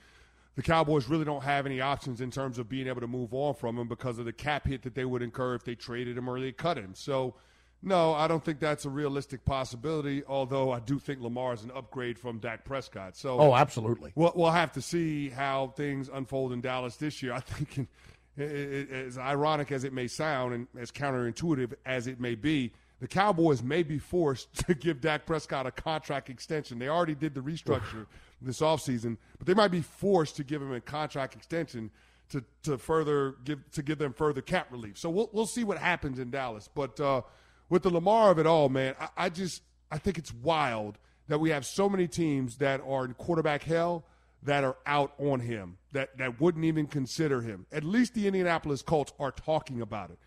the 0.58 0.62
Cowboys 0.64 1.06
really 1.06 1.24
don't 1.24 1.44
have 1.44 1.66
any 1.66 1.80
options 1.80 2.20
in 2.20 2.32
terms 2.32 2.58
of 2.58 2.68
being 2.68 2.88
able 2.88 3.00
to 3.00 3.06
move 3.06 3.32
on 3.32 3.54
from 3.54 3.78
him 3.78 3.86
because 3.86 4.18
of 4.18 4.24
the 4.24 4.32
cap 4.32 4.66
hit 4.66 4.82
that 4.82 4.92
they 4.96 5.04
would 5.04 5.22
incur 5.22 5.54
if 5.54 5.62
they 5.62 5.76
traded 5.76 6.18
him 6.18 6.28
or 6.28 6.40
they 6.40 6.50
cut 6.50 6.76
him. 6.76 6.94
So, 6.96 7.36
no, 7.80 8.12
I 8.12 8.26
don't 8.26 8.44
think 8.44 8.58
that's 8.58 8.84
a 8.84 8.90
realistic 8.90 9.44
possibility. 9.44 10.24
Although 10.26 10.72
I 10.72 10.80
do 10.80 10.98
think 10.98 11.20
Lamar 11.20 11.54
is 11.54 11.62
an 11.62 11.70
upgrade 11.70 12.18
from 12.18 12.40
Dak 12.40 12.64
Prescott. 12.64 13.16
So, 13.16 13.38
Oh, 13.38 13.54
absolutely. 13.54 14.10
We'll, 14.16 14.32
we'll 14.34 14.50
have 14.50 14.72
to 14.72 14.82
see 14.82 15.28
how 15.28 15.74
things 15.76 16.10
unfold 16.12 16.52
in 16.52 16.60
Dallas 16.60 16.96
this 16.96 17.22
year. 17.22 17.34
I 17.34 17.40
think, 17.40 17.86
it, 18.36 18.90
as 18.90 19.16
ironic 19.16 19.70
as 19.70 19.84
it 19.84 19.92
may 19.92 20.08
sound 20.08 20.54
and 20.54 20.66
as 20.76 20.90
counterintuitive 20.90 21.74
as 21.86 22.08
it 22.08 22.18
may 22.18 22.34
be, 22.34 22.72
the 22.98 23.06
Cowboys 23.06 23.62
may 23.62 23.84
be 23.84 24.00
forced 24.00 24.52
to 24.66 24.74
give 24.74 25.00
Dak 25.00 25.24
Prescott 25.24 25.68
a 25.68 25.70
contract 25.70 26.28
extension. 26.30 26.80
They 26.80 26.88
already 26.88 27.14
did 27.14 27.34
the 27.34 27.42
restructure 27.42 28.06
this 28.40 28.60
offseason, 28.60 29.16
but 29.38 29.46
they 29.46 29.54
might 29.54 29.70
be 29.70 29.80
forced 29.80 30.36
to 30.36 30.44
give 30.44 30.62
him 30.62 30.72
a 30.72 30.80
contract 30.80 31.34
extension 31.34 31.90
to 32.30 32.44
to 32.62 32.78
further 32.78 33.36
give 33.44 33.70
to 33.72 33.82
give 33.82 33.98
them 33.98 34.12
further 34.12 34.40
cap 34.40 34.70
relief. 34.70 34.98
So 34.98 35.10
we'll 35.10 35.30
we'll 35.32 35.46
see 35.46 35.64
what 35.64 35.78
happens 35.78 36.18
in 36.18 36.30
Dallas. 36.30 36.68
But 36.72 37.00
uh, 37.00 37.22
with 37.68 37.82
the 37.82 37.90
Lamar 37.90 38.30
of 38.30 38.38
it 38.38 38.46
all, 38.46 38.68
man, 38.68 38.94
I, 39.00 39.08
I 39.16 39.28
just 39.28 39.62
I 39.90 39.98
think 39.98 40.18
it's 40.18 40.32
wild 40.32 40.98
that 41.28 41.38
we 41.38 41.50
have 41.50 41.66
so 41.66 41.88
many 41.88 42.06
teams 42.06 42.56
that 42.56 42.80
are 42.86 43.04
in 43.04 43.14
quarterback 43.14 43.62
hell 43.62 44.04
that 44.42 44.64
are 44.64 44.76
out 44.86 45.12
on 45.18 45.40
him 45.40 45.78
that 45.92 46.16
that 46.18 46.40
wouldn't 46.40 46.64
even 46.64 46.86
consider 46.86 47.40
him. 47.40 47.66
At 47.72 47.84
least 47.84 48.14
the 48.14 48.26
Indianapolis 48.26 48.82
Colts 48.82 49.12
are 49.18 49.32
talking 49.32 49.80
about 49.80 50.10
it, 50.10 50.18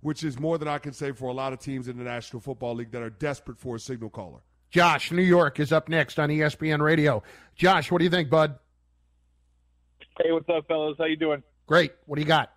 which 0.00 0.24
is 0.24 0.38
more 0.38 0.58
than 0.58 0.68
I 0.68 0.78
can 0.78 0.92
say 0.92 1.12
for 1.12 1.28
a 1.28 1.32
lot 1.32 1.52
of 1.52 1.60
teams 1.60 1.88
in 1.88 1.98
the 1.98 2.04
National 2.04 2.40
Football 2.40 2.76
League 2.76 2.90
that 2.92 3.02
are 3.02 3.10
desperate 3.10 3.58
for 3.58 3.76
a 3.76 3.80
signal 3.80 4.10
caller. 4.10 4.40
Josh, 4.70 5.10
New 5.10 5.22
York 5.22 5.58
is 5.58 5.72
up 5.72 5.88
next 5.88 6.18
on 6.18 6.28
ESPN 6.28 6.80
Radio. 6.80 7.22
Josh, 7.56 7.90
what 7.90 7.98
do 7.98 8.04
you 8.04 8.10
think, 8.10 8.30
bud? 8.30 8.56
Hey, 10.22 10.30
what's 10.30 10.48
up, 10.48 10.66
fellas? 10.68 10.96
How 10.98 11.06
you 11.06 11.16
doing? 11.16 11.42
Great. 11.66 11.92
What 12.06 12.16
do 12.16 12.22
you 12.22 12.28
got? 12.28 12.52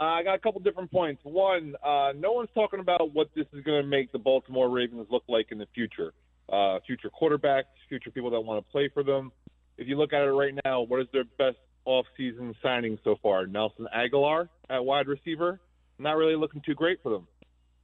Uh, 0.00 0.04
I 0.04 0.22
got 0.22 0.34
a 0.34 0.38
couple 0.38 0.60
different 0.62 0.90
points. 0.90 1.20
One, 1.24 1.74
uh, 1.84 2.12
no 2.16 2.32
one's 2.32 2.48
talking 2.54 2.80
about 2.80 3.12
what 3.12 3.28
this 3.36 3.46
is 3.52 3.62
going 3.62 3.82
to 3.82 3.86
make 3.86 4.10
the 4.12 4.18
Baltimore 4.18 4.70
Ravens 4.70 5.06
look 5.10 5.24
like 5.28 5.48
in 5.50 5.58
the 5.58 5.66
future. 5.74 6.14
Uh, 6.50 6.78
future 6.86 7.10
quarterbacks, 7.10 7.64
future 7.88 8.10
people 8.10 8.30
that 8.30 8.40
want 8.40 8.64
to 8.64 8.72
play 8.72 8.88
for 8.92 9.02
them. 9.02 9.30
If 9.76 9.86
you 9.86 9.98
look 9.98 10.14
at 10.14 10.22
it 10.22 10.30
right 10.30 10.54
now, 10.64 10.80
what 10.80 11.00
is 11.00 11.06
their 11.12 11.24
best 11.38 11.58
offseason 11.86 12.54
signing 12.62 12.98
so 13.04 13.16
far? 13.22 13.46
Nelson 13.46 13.86
Agholor 13.94 14.48
at 14.70 14.82
wide 14.82 15.08
receiver. 15.08 15.60
Not 15.98 16.16
really 16.16 16.36
looking 16.36 16.62
too 16.64 16.74
great 16.74 17.02
for 17.02 17.10
them. 17.10 17.26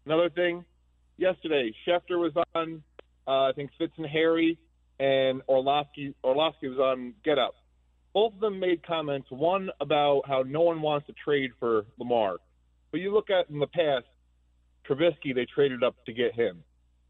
Another 0.07 0.31
thing, 0.31 0.65
yesterday, 1.17 1.73
Schefter 1.87 2.19
was 2.19 2.33
on, 2.55 2.83
uh, 3.27 3.49
I 3.49 3.53
think 3.55 3.71
Fitz 3.79 3.93
and 3.97 4.07
Harry, 4.07 4.59
and 4.99 5.43
Orlovsky, 5.49 6.15
Orlovsky 6.25 6.69
was 6.69 6.79
on 6.79 7.15
Get 7.25 7.39
Up 7.39 7.55
both 8.17 8.33
of 8.33 8.41
them 8.41 8.59
made 8.59 8.83
comments. 8.83 9.27
One 9.31 9.69
about 9.79 10.23
how 10.27 10.43
no 10.43 10.63
one 10.63 10.81
wants 10.81 11.07
to 11.09 11.13
trade 11.23 11.51
for 11.61 11.85
Lamar, 11.99 12.39
but 12.91 13.01
you 13.01 13.13
look 13.13 13.29
at 13.29 13.51
in 13.51 13.59
the 13.59 13.67
past, 13.67 14.07
Trubisky 14.89 15.35
they 15.35 15.45
traded 15.45 15.85
up 15.85 15.97
to 16.07 16.15
get 16.15 16.35
him. 16.35 16.65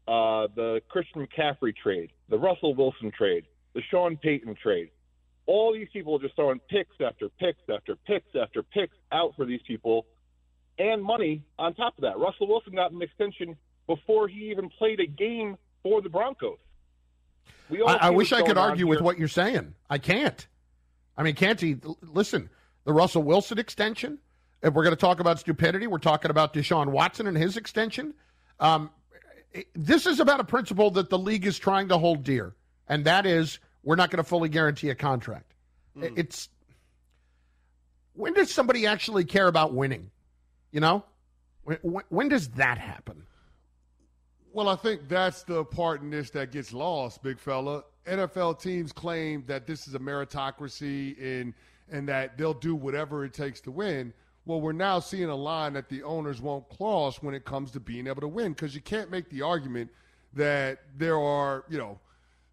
Uh, 0.05 0.47
the 0.53 0.81
Christian 0.89 1.25
McCaffrey 1.25 1.73
trade, 1.81 2.11
the 2.27 2.37
Russell 2.37 2.75
Wilson 2.75 3.09
trade, 3.17 3.45
the 3.73 3.81
Sean 3.89 4.17
Payton 4.17 4.57
trade. 4.61 4.89
All 5.45 5.71
these 5.71 5.87
people 5.93 6.17
are 6.17 6.19
just 6.19 6.35
throwing 6.35 6.59
picks 6.69 6.97
after 6.99 7.29
picks 7.39 7.61
after 7.73 7.95
picks 8.05 8.35
after 8.35 8.61
picks 8.61 8.97
out 9.13 9.31
for 9.37 9.45
these 9.45 9.61
people, 9.65 10.07
and 10.77 11.01
money 11.01 11.41
on 11.57 11.73
top 11.73 11.97
of 11.97 12.01
that. 12.01 12.19
Russell 12.19 12.49
Wilson 12.49 12.75
got 12.75 12.91
an 12.91 13.01
extension 13.01 13.55
before 13.87 14.27
he 14.27 14.51
even 14.51 14.69
played 14.69 14.99
a 14.99 15.07
game 15.07 15.57
for 15.81 16.01
the 16.01 16.09
Broncos. 16.09 16.59
I, 17.71 17.97
I 18.01 18.09
wish 18.11 18.31
I 18.31 18.41
could 18.41 18.57
argue 18.57 18.85
here. 18.85 18.87
with 18.87 19.01
what 19.01 19.17
you're 19.17 19.27
saying. 19.27 19.73
I 19.89 19.97
can't. 19.97 20.47
I 21.17 21.23
mean, 21.23 21.35
can't 21.35 21.59
he? 21.59 21.77
Listen, 22.01 22.49
the 22.85 22.93
Russell 22.93 23.23
Wilson 23.23 23.57
extension. 23.57 24.19
If 24.61 24.73
we're 24.73 24.83
going 24.83 24.95
to 24.95 24.99
talk 24.99 25.19
about 25.19 25.39
stupidity, 25.39 25.87
we're 25.87 25.97
talking 25.99 26.31
about 26.31 26.53
Deshaun 26.53 26.87
Watson 26.87 27.27
and 27.27 27.37
his 27.37 27.57
extension. 27.57 28.13
Um, 28.59 28.89
this 29.75 30.05
is 30.05 30.19
about 30.19 30.39
a 30.39 30.43
principle 30.43 30.91
that 30.91 31.09
the 31.09 31.17
league 31.17 31.45
is 31.45 31.59
trying 31.59 31.89
to 31.89 31.97
hold 31.97 32.23
dear, 32.23 32.55
and 32.87 33.05
that 33.05 33.25
is 33.25 33.59
we're 33.83 33.95
not 33.95 34.09
going 34.09 34.23
to 34.23 34.27
fully 34.27 34.49
guarantee 34.49 34.89
a 34.89 34.95
contract. 34.95 35.53
Mm. 35.95 36.17
It's 36.17 36.49
when 38.13 38.33
does 38.33 38.51
somebody 38.51 38.87
actually 38.87 39.25
care 39.25 39.47
about 39.47 39.73
winning? 39.73 40.09
You 40.71 40.81
know, 40.81 41.05
when, 41.63 42.03
when 42.09 42.29
does 42.29 42.49
that 42.49 42.77
happen? 42.77 43.23
Well, 44.53 44.69
I 44.69 44.75
think 44.75 45.07
that's 45.07 45.43
the 45.43 45.63
part 45.63 46.01
in 46.01 46.09
this 46.09 46.29
that 46.31 46.51
gets 46.51 46.73
lost, 46.73 47.21
big 47.21 47.39
fella. 47.39 47.83
NFL 48.07 48.61
teams 48.61 48.91
claim 48.91 49.43
that 49.47 49.67
this 49.67 49.87
is 49.87 49.93
a 49.93 49.99
meritocracy 49.99 51.41
and 51.41 51.53
and 51.89 52.07
that 52.09 52.37
they'll 52.37 52.53
do 52.53 52.75
whatever 52.75 53.23
it 53.23 53.33
takes 53.33 53.61
to 53.61 53.71
win. 53.71 54.13
Well, 54.45 54.61
we're 54.61 54.71
now 54.71 54.99
seeing 54.99 55.25
a 55.29 55.35
line 55.35 55.73
that 55.73 55.89
the 55.89 56.03
owners 56.03 56.41
won't 56.41 56.67
cross 56.69 57.21
when 57.21 57.33
it 57.35 57.45
comes 57.45 57.71
to 57.71 57.79
being 57.79 58.07
able 58.07 58.21
to 58.21 58.27
win 58.27 58.53
because 58.53 58.75
you 58.75 58.81
can't 58.81 59.11
make 59.11 59.29
the 59.29 59.41
argument 59.41 59.91
that 60.33 60.79
there 60.97 61.19
are, 61.19 61.65
you 61.69 61.77
know, 61.77 61.99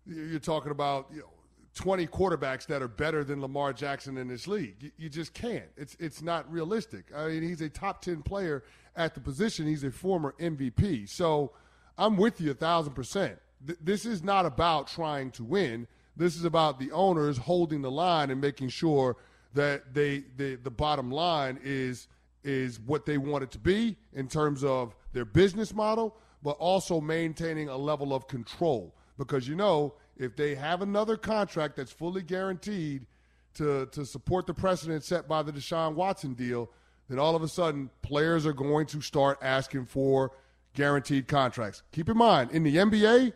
you're 0.07 0.39
talking 0.39 0.73
about, 0.73 1.07
you 1.13 1.21
know, 1.21 1.31
20 1.75 2.07
quarterbacks 2.07 2.67
that 2.67 2.83
are 2.83 2.89
better 2.89 3.25
than 3.25 3.41
Lamar 3.41 3.73
Jackson 3.73 4.19
in 4.19 4.29
this 4.29 4.47
league. 4.47 4.77
You, 4.81 4.91
you, 4.97 5.09
just 5.09 5.35
can't. 5.35 5.67
It's 5.77 5.97
it's 5.99 6.23
not 6.23 6.51
realistic. 6.51 7.07
I 7.15 7.29
mean, 7.29 7.43
he's 7.43 7.61
a 7.61 7.69
top 7.69 8.03
10 8.03 8.23
player 8.23 8.65
at 8.97 9.15
the 9.15 9.21
position. 9.21 9.67
He's 9.67 9.83
a 9.85 9.91
former 9.91 10.35
MVP. 10.39 11.09
So 11.09 11.53
I'm 11.97 12.17
with 12.17 12.41
you 12.41 12.51
a 12.51 12.55
thousand 12.55 12.95
percent 12.95 13.39
th- 13.67 13.79
this 13.83 14.05
is 14.05 14.23
not 14.23 14.47
about 14.47 14.89
trying 14.89 15.31
to 15.33 15.45
win. 15.45 15.87
This 16.17 16.37
is 16.37 16.45
about 16.45 16.79
the 16.79 16.93
owners 16.93 17.39
holding 17.39 17.83
the 17.83 17.91
line 17.91 18.31
and 18.31 18.41
making 18.41 18.69
sure 18.69 19.17
that 19.55 19.95
they, 19.95 20.25
they 20.37 20.57
the 20.57 20.71
bottom 20.71 21.11
line 21.11 21.59
is 21.63 22.09
is 22.43 22.79
what 22.81 23.07
they 23.07 23.17
want 23.17 23.43
it 23.43 23.51
to 23.51 23.59
be 23.59 23.97
in 24.13 24.29
terms 24.29 24.63
of 24.63 24.95
their 25.15 25.25
business 25.25 25.73
model, 25.73 26.15
but 26.43 26.51
also 26.59 27.01
maintaining 27.01 27.69
a 27.71 27.77
level 27.77 28.13
of 28.13 28.29
control. 28.29 28.95
Because 29.17 29.49
you 29.49 29.55
know, 29.55 29.95
if 30.19 30.37
they 30.37 30.55
have 30.55 30.83
another 30.83 31.17
contract 31.17 31.77
that's 31.77 31.93
fully 31.93 32.23
guaranteed 32.23 33.07
to 33.55 33.87
to 33.87 34.05
support 34.05 34.47
the 34.47 34.55
precedent 34.55 35.05
set 35.05 35.27
by 35.29 35.43
the 35.43 35.53
Deshaun 35.53 35.95
Watson 35.95 36.35
deal, 36.35 36.71
then 37.09 37.19
all 37.19 37.35
of 37.35 37.43
a 37.43 37.49
sudden 37.49 37.91
players 38.03 38.47
are 38.47 38.53
going 38.53 38.87
to 38.87 39.01
start 39.01 39.39
asking 39.43 39.87
for 39.87 40.33
guaranteed 40.75 41.29
contracts. 41.29 41.83
Keep 41.93 42.09
in 42.09 42.17
mind, 42.17 42.51
in 42.51 42.63
the 42.63 42.77
NBA, 42.77 43.33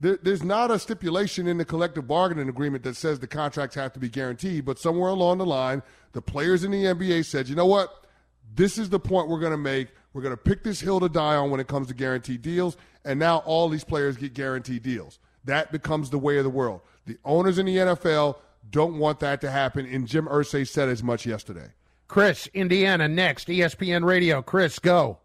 there, 0.00 0.18
there's 0.22 0.42
not 0.42 0.70
a 0.70 0.78
stipulation 0.78 1.46
in 1.46 1.58
the 1.58 1.64
collective 1.64 2.06
bargaining 2.08 2.48
agreement 2.48 2.84
that 2.84 2.96
says 2.96 3.18
the 3.18 3.26
contracts 3.26 3.76
have 3.76 3.92
to 3.92 4.00
be 4.00 4.08
guaranteed, 4.08 4.64
but 4.64 4.78
somewhere 4.78 5.10
along 5.10 5.38
the 5.38 5.46
line, 5.46 5.82
the 6.12 6.22
players 6.22 6.64
in 6.64 6.70
the 6.70 6.84
NBA 6.84 7.24
said, 7.24 7.48
you 7.48 7.54
know 7.54 7.66
what? 7.66 8.06
This 8.54 8.78
is 8.78 8.88
the 8.88 8.98
point 8.98 9.28
we're 9.28 9.40
going 9.40 9.52
to 9.52 9.58
make. 9.58 9.88
We're 10.12 10.22
going 10.22 10.36
to 10.36 10.42
pick 10.42 10.64
this 10.64 10.80
hill 10.80 11.00
to 11.00 11.08
die 11.08 11.36
on 11.36 11.50
when 11.50 11.60
it 11.60 11.68
comes 11.68 11.86
to 11.88 11.94
guaranteed 11.94 12.42
deals. 12.42 12.76
And 13.04 13.18
now 13.18 13.38
all 13.38 13.68
these 13.68 13.84
players 13.84 14.16
get 14.16 14.34
guaranteed 14.34 14.82
deals. 14.82 15.18
That 15.44 15.70
becomes 15.70 16.10
the 16.10 16.18
way 16.18 16.38
of 16.38 16.44
the 16.44 16.50
world. 16.50 16.80
The 17.06 17.18
owners 17.24 17.58
in 17.58 17.66
the 17.66 17.76
NFL 17.76 18.36
don't 18.70 18.98
want 18.98 19.20
that 19.20 19.40
to 19.42 19.50
happen. 19.50 19.86
And 19.86 20.06
Jim 20.06 20.26
Irsay 20.26 20.66
said 20.66 20.88
as 20.88 21.02
much 21.02 21.26
yesterday. 21.26 21.68
Chris, 22.08 22.48
Indiana, 22.48 23.08
next. 23.08 23.48
ESPN 23.48 24.04
Radio. 24.04 24.42
Chris, 24.42 24.78
go. 24.78 25.18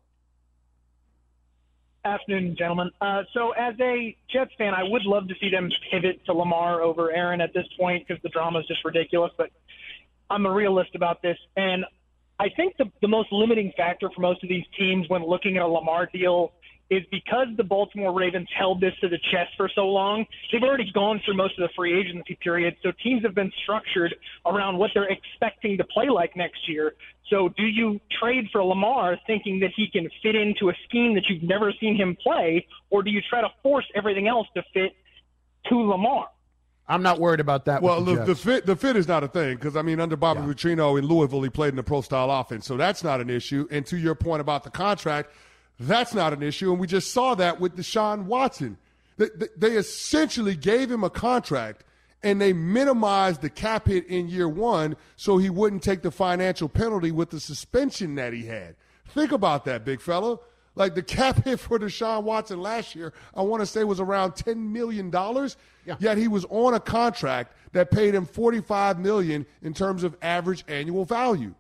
Afternoon, 2.06 2.56
gentlemen. 2.56 2.92
Uh, 3.02 3.24
so, 3.34 3.52
as 3.52 3.74
a 3.82 4.16
Jets 4.32 4.52
fan, 4.60 4.76
I 4.76 4.84
would 4.84 5.06
love 5.06 5.28
to 5.28 5.34
see 5.42 5.50
them 5.50 5.72
pivot 5.92 6.24
to 6.28 6.34
Lamar 6.34 6.84
over 6.84 7.12
Aaron 7.12 7.42
at 7.42 7.52
this 7.52 7.66
point 7.80 8.08
because 8.08 8.22
the 8.22 8.30
drama 8.30 8.60
is 8.60 8.68
just 8.68 8.86
ridiculous. 8.86 9.32
But 9.36 9.50
I'm 10.30 10.46
a 10.46 10.54
realist 10.54 10.94
about 10.94 11.24
this, 11.24 11.38
and 11.58 11.84
I 12.40 12.50
think 12.56 12.78
the 12.78 12.92
the 13.02 13.08
most 13.08 13.32
limiting 13.32 13.74
factor 13.76 14.12
for 14.14 14.22
most 14.22 14.44
of 14.44 14.50
these 14.50 14.66
teams 14.78 15.10
when 15.10 15.26
looking 15.26 15.58
at 15.58 15.64
a 15.64 15.68
Lamar 15.68 16.08
deal 16.14 16.54
is 16.90 17.04
because 17.12 17.48
the 17.58 17.64
Baltimore 17.64 18.14
Ravens 18.14 18.48
held 18.58 18.80
this 18.80 18.94
to 19.02 19.10
the 19.10 19.18
chest 19.32 19.52
for 19.58 19.70
so 19.74 19.88
long, 19.88 20.26
they've 20.52 20.62
already 20.62 20.92
gone 20.94 21.22
through 21.26 21.36
most 21.36 21.58
of 21.58 21.68
the 21.68 21.74
free 21.76 22.00
agency 22.00 22.38
period. 22.42 22.76
So 22.84 22.92
teams 23.04 23.24
have 23.24 23.34
been 23.34 23.52
structured 23.64 24.16
around 24.46 24.78
what 24.78 24.92
they're 24.94 25.10
expecting 25.10 25.78
to 25.78 25.84
play 25.84 26.10
like 26.10 26.36
next 26.36 26.70
year. 26.70 26.94
So 27.30 27.50
do 27.58 27.64
you 27.64 28.00
trade 28.22 28.50
for 28.52 28.64
Lamar 28.64 29.18
thinking 29.26 29.60
that 29.62 29.72
he 29.76 29.88
can 29.92 30.08
fit 30.22 30.36
into 30.36 30.70
a 30.70 30.74
scheme 30.88 31.16
that 31.16 31.24
you've 31.28 31.44
never 31.44 31.74
seen 31.80 31.96
him 31.96 32.16
play, 32.22 32.68
or 32.92 33.02
do 33.02 33.10
you 33.10 33.22
try 33.28 33.42
to 33.42 33.50
force 33.64 33.86
everything 33.96 34.28
else 34.28 34.48
to 34.56 34.64
fit 34.74 34.92
to 35.70 35.76
Lamar? 35.76 36.28
I'm 36.88 37.02
not 37.02 37.20
worried 37.20 37.40
about 37.40 37.66
that. 37.66 37.82
Well, 37.82 38.02
the, 38.02 38.16
the, 38.16 38.26
the, 38.26 38.36
fit 38.36 38.66
the 38.68 38.76
fit 38.76 38.96
is 38.96 39.08
not 39.08 39.24
a 39.24 39.28
thing 39.28 39.56
because 39.56 39.76
I 39.76 39.82
mean 39.82 40.00
under 40.00 40.16
Bobby 40.16 40.42
yeah. 40.42 40.54
Petrino 40.54 41.00
in 41.00 41.06
Louisville 41.06 41.42
he 41.42 41.50
played 41.50 41.70
in 41.70 41.76
the 41.76 41.84
pro 41.84 42.02
style 42.02 42.30
offense, 42.30 42.68
so 42.68 42.78
that's 42.78 43.04
not 43.04 43.22
an 43.22 43.30
issue. 43.30 43.68
And 43.72 43.86
to 43.88 43.98
your 43.98 44.14
point 44.14 44.42
about 44.42 44.64
the 44.64 44.70
contract, 44.70 45.32
that's 45.80 46.14
not 46.14 46.34
an 46.34 46.42
issue. 46.44 46.72
And 46.72 46.80
we 46.80 46.88
just 46.88 47.12
saw 47.12 47.36
that 47.36 47.60
with 47.60 47.76
Deshaun 47.76 48.26
Watson. 48.26 48.78
They, 49.18 49.30
they 49.58 49.72
essentially 49.72 50.56
gave 50.56 50.92
him 50.92 51.04
a 51.04 51.10
contract 51.10 51.84
and 52.24 52.42
they 52.42 52.54
minimized 52.54 53.42
the 53.42 53.50
cap 53.50 53.88
hit 53.88 54.08
in 54.08 54.28
year 54.28 54.50
one 54.50 54.96
so 55.16 55.38
he 55.38 55.50
wouldn't 55.50 55.84
take 55.84 56.02
the 56.02 56.12
financial 56.12 56.68
penalty 56.68 57.12
with 57.12 57.30
the 57.30 57.40
suspension 57.40 58.16
that 58.16 58.34
he 58.34 58.46
had. 58.46 58.76
Think 59.10 59.32
about 59.32 59.66
that, 59.66 59.86
big 59.86 60.02
fella. 60.02 60.40
Like 60.76 60.96
the 60.96 61.04
cap 61.04 61.46
hit 61.46 61.60
for 61.60 61.80
Deshaun 61.80 62.24
Watson 62.24 62.60
last 62.62 62.96
year, 62.96 63.14
I 63.34 63.42
want 63.42 63.62
to 63.62 63.66
say 63.66 63.84
was 63.84 64.00
around 64.00 64.34
$10 64.34 64.58
million. 64.58 65.10
Yeah. 65.86 65.96
Yet 66.00 66.18
he 66.18 66.28
was 66.28 66.46
on 66.50 66.74
a 66.74 66.80
contract 66.80 67.54
that 67.72 67.92
paid 67.92 68.14
him 68.14 68.26
45 68.26 69.00
million 69.00 69.46
in 69.62 69.74
terms 69.74 70.04
of 70.04 70.18
average 70.22 70.66
annual 70.68 71.06
value. 71.06 71.54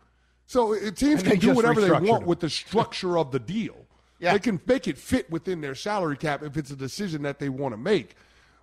So 0.47 0.77
teams 0.91 1.23
can 1.23 1.39
do 1.39 1.53
whatever 1.53 1.79
they 1.79 1.91
want 1.91 2.23
him. 2.23 2.25
with 2.25 2.39
the 2.39 2.49
structure 2.49 3.17
of 3.17 3.31
the 3.31 3.39
deal. 3.39 3.84
Yeah. 4.19 4.33
They 4.33 4.39
can 4.39 4.61
make 4.65 4.87
it 4.87 4.97
fit 4.97 5.29
within 5.29 5.61
their 5.61 5.75
salary 5.75 6.17
cap 6.17 6.41
if 6.43 6.57
it's 6.57 6.71
a 6.71 6.75
decision 6.75 7.23
that 7.23 7.39
they 7.39 7.49
want 7.49 7.73
to 7.73 7.77
make. 7.77 8.15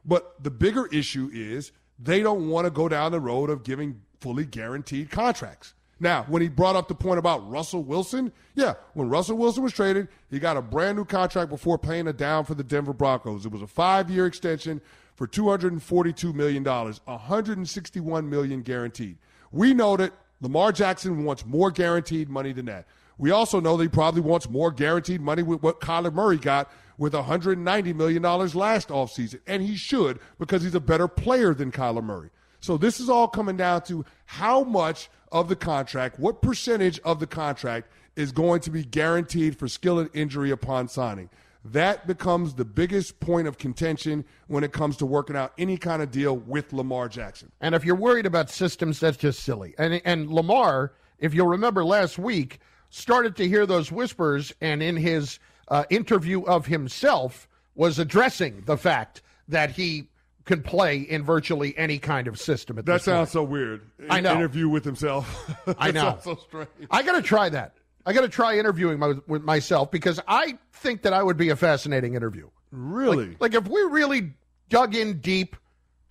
But 0.04 0.42
the 0.42 0.50
bigger 0.50 0.86
issue 0.86 1.30
is 1.32 1.72
they 1.98 2.22
don't 2.22 2.48
want 2.48 2.64
to 2.66 2.70
go 2.70 2.88
down 2.88 3.12
the 3.12 3.20
road 3.20 3.50
of 3.50 3.62
giving 3.62 4.00
fully 4.20 4.46
guaranteed 4.46 5.10
contracts. 5.10 5.74
Now, 6.00 6.24
when 6.24 6.42
he 6.42 6.48
brought 6.48 6.74
up 6.74 6.88
the 6.88 6.96
point 6.96 7.20
about 7.20 7.48
Russell 7.48 7.84
Wilson, 7.84 8.32
yeah, 8.56 8.74
when 8.94 9.08
Russell 9.08 9.36
Wilson 9.36 9.62
was 9.62 9.72
traded, 9.72 10.08
he 10.30 10.40
got 10.40 10.56
a 10.56 10.62
brand 10.62 10.98
new 10.98 11.04
contract 11.04 11.48
before 11.48 11.78
paying 11.78 12.08
a 12.08 12.12
down 12.12 12.44
for 12.44 12.54
the 12.54 12.64
Denver 12.64 12.92
Broncos. 12.92 13.46
It 13.46 13.52
was 13.52 13.62
a 13.62 13.68
five 13.68 14.10
year 14.10 14.26
extension 14.26 14.80
for 15.14 15.28
$242 15.28 16.34
million, 16.34 16.64
$161 16.64 18.26
million 18.26 18.62
guaranteed. 18.62 19.18
We 19.52 19.74
know 19.74 19.96
that 19.96 20.12
Lamar 20.40 20.72
Jackson 20.72 21.24
wants 21.24 21.46
more 21.46 21.70
guaranteed 21.70 22.28
money 22.28 22.52
than 22.52 22.66
that. 22.66 22.86
We 23.18 23.30
also 23.30 23.60
know 23.60 23.76
that 23.76 23.84
he 23.84 23.88
probably 23.88 24.20
wants 24.20 24.48
more 24.48 24.70
guaranteed 24.70 25.20
money 25.20 25.42
with 25.42 25.62
what 25.62 25.80
Kyler 25.80 26.12
Murray 26.12 26.38
got 26.38 26.70
with 26.98 27.12
$190 27.12 27.94
million 27.94 28.22
last 28.22 28.88
offseason. 28.88 29.40
And 29.46 29.62
he 29.62 29.76
should 29.76 30.18
because 30.38 30.62
he's 30.62 30.74
a 30.74 30.80
better 30.80 31.08
player 31.08 31.54
than 31.54 31.72
Kyler 31.72 32.02
Murray. 32.02 32.30
So 32.60 32.76
this 32.76 33.00
is 33.00 33.10
all 33.10 33.26
coming 33.28 33.56
down 33.56 33.82
to 33.82 34.04
how 34.24 34.62
much 34.62 35.10
of 35.32 35.48
the 35.48 35.56
contract, 35.56 36.18
what 36.18 36.42
percentage 36.42 37.00
of 37.00 37.18
the 37.18 37.26
contract 37.26 37.88
is 38.14 38.30
going 38.30 38.60
to 38.60 38.70
be 38.70 38.84
guaranteed 38.84 39.58
for 39.58 39.66
skill 39.66 39.98
and 39.98 40.10
injury 40.12 40.50
upon 40.50 40.88
signing. 40.88 41.28
That 41.64 42.06
becomes 42.06 42.54
the 42.54 42.64
biggest 42.64 43.20
point 43.20 43.46
of 43.46 43.56
contention 43.56 44.24
when 44.48 44.64
it 44.64 44.72
comes 44.72 44.96
to 44.98 45.06
working 45.06 45.36
out 45.36 45.52
any 45.58 45.76
kind 45.76 46.02
of 46.02 46.10
deal 46.10 46.36
with 46.36 46.72
Lamar 46.72 47.08
Jackson. 47.08 47.52
And 47.60 47.74
if 47.74 47.84
you're 47.84 47.96
worried 47.96 48.26
about 48.26 48.50
systems, 48.50 48.98
that's 48.98 49.16
just 49.16 49.40
silly. 49.40 49.74
And 49.78 50.02
and 50.04 50.30
Lamar, 50.30 50.92
if 51.18 51.34
you'll 51.34 51.46
remember 51.46 51.84
last 51.84 52.18
week, 52.18 52.58
started 52.92 53.36
to 53.36 53.48
hear 53.48 53.64
those 53.64 53.90
whispers, 53.90 54.52
and 54.60 54.82
in 54.82 54.96
his 54.96 55.38
uh, 55.68 55.84
interview 55.88 56.42
of 56.42 56.66
himself, 56.66 57.48
was 57.74 57.98
addressing 57.98 58.62
the 58.66 58.76
fact 58.76 59.22
that 59.48 59.70
he 59.70 60.08
can 60.44 60.62
play 60.62 60.98
in 60.98 61.22
virtually 61.22 61.76
any 61.78 61.98
kind 61.98 62.28
of 62.28 62.38
system. 62.38 62.78
At 62.78 62.84
that 62.86 63.02
sounds 63.02 63.28
point. 63.28 63.32
so 63.32 63.42
weird. 63.44 63.80
I 64.10 64.20
know. 64.20 64.34
Interview 64.34 64.68
with 64.68 64.84
himself. 64.84 65.50
I 65.78 65.90
know. 65.90 66.18
so 66.22 66.36
strange. 66.36 66.68
I 66.90 67.02
got 67.02 67.12
to 67.12 67.22
try 67.22 67.48
that. 67.48 67.74
I 68.04 68.12
got 68.12 68.22
to 68.22 68.28
try 68.28 68.58
interviewing 68.58 68.98
my, 68.98 69.14
with 69.26 69.42
myself 69.42 69.90
because 69.90 70.20
I 70.28 70.58
think 70.72 71.02
that 71.02 71.12
I 71.14 71.22
would 71.22 71.36
be 71.36 71.48
a 71.48 71.56
fascinating 71.56 72.14
interview. 72.14 72.50
Really? 72.72 73.30
Like, 73.30 73.40
like 73.40 73.54
if 73.54 73.68
we 73.68 73.80
really 73.82 74.34
dug 74.68 74.94
in 74.94 75.20
deep 75.20 75.56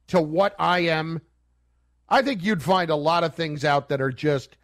to 0.08 0.22
what 0.22 0.56
I 0.58 0.80
am, 0.80 1.22
I 2.10 2.24
think 2.24 2.44
you'd 2.44 2.64
find 2.64 2.90
a 2.90 2.96
lot 2.96 3.24
of 3.24 3.36
things 3.36 3.64
out 3.64 3.90
that 3.90 4.02
are 4.02 4.12
just 4.12 4.58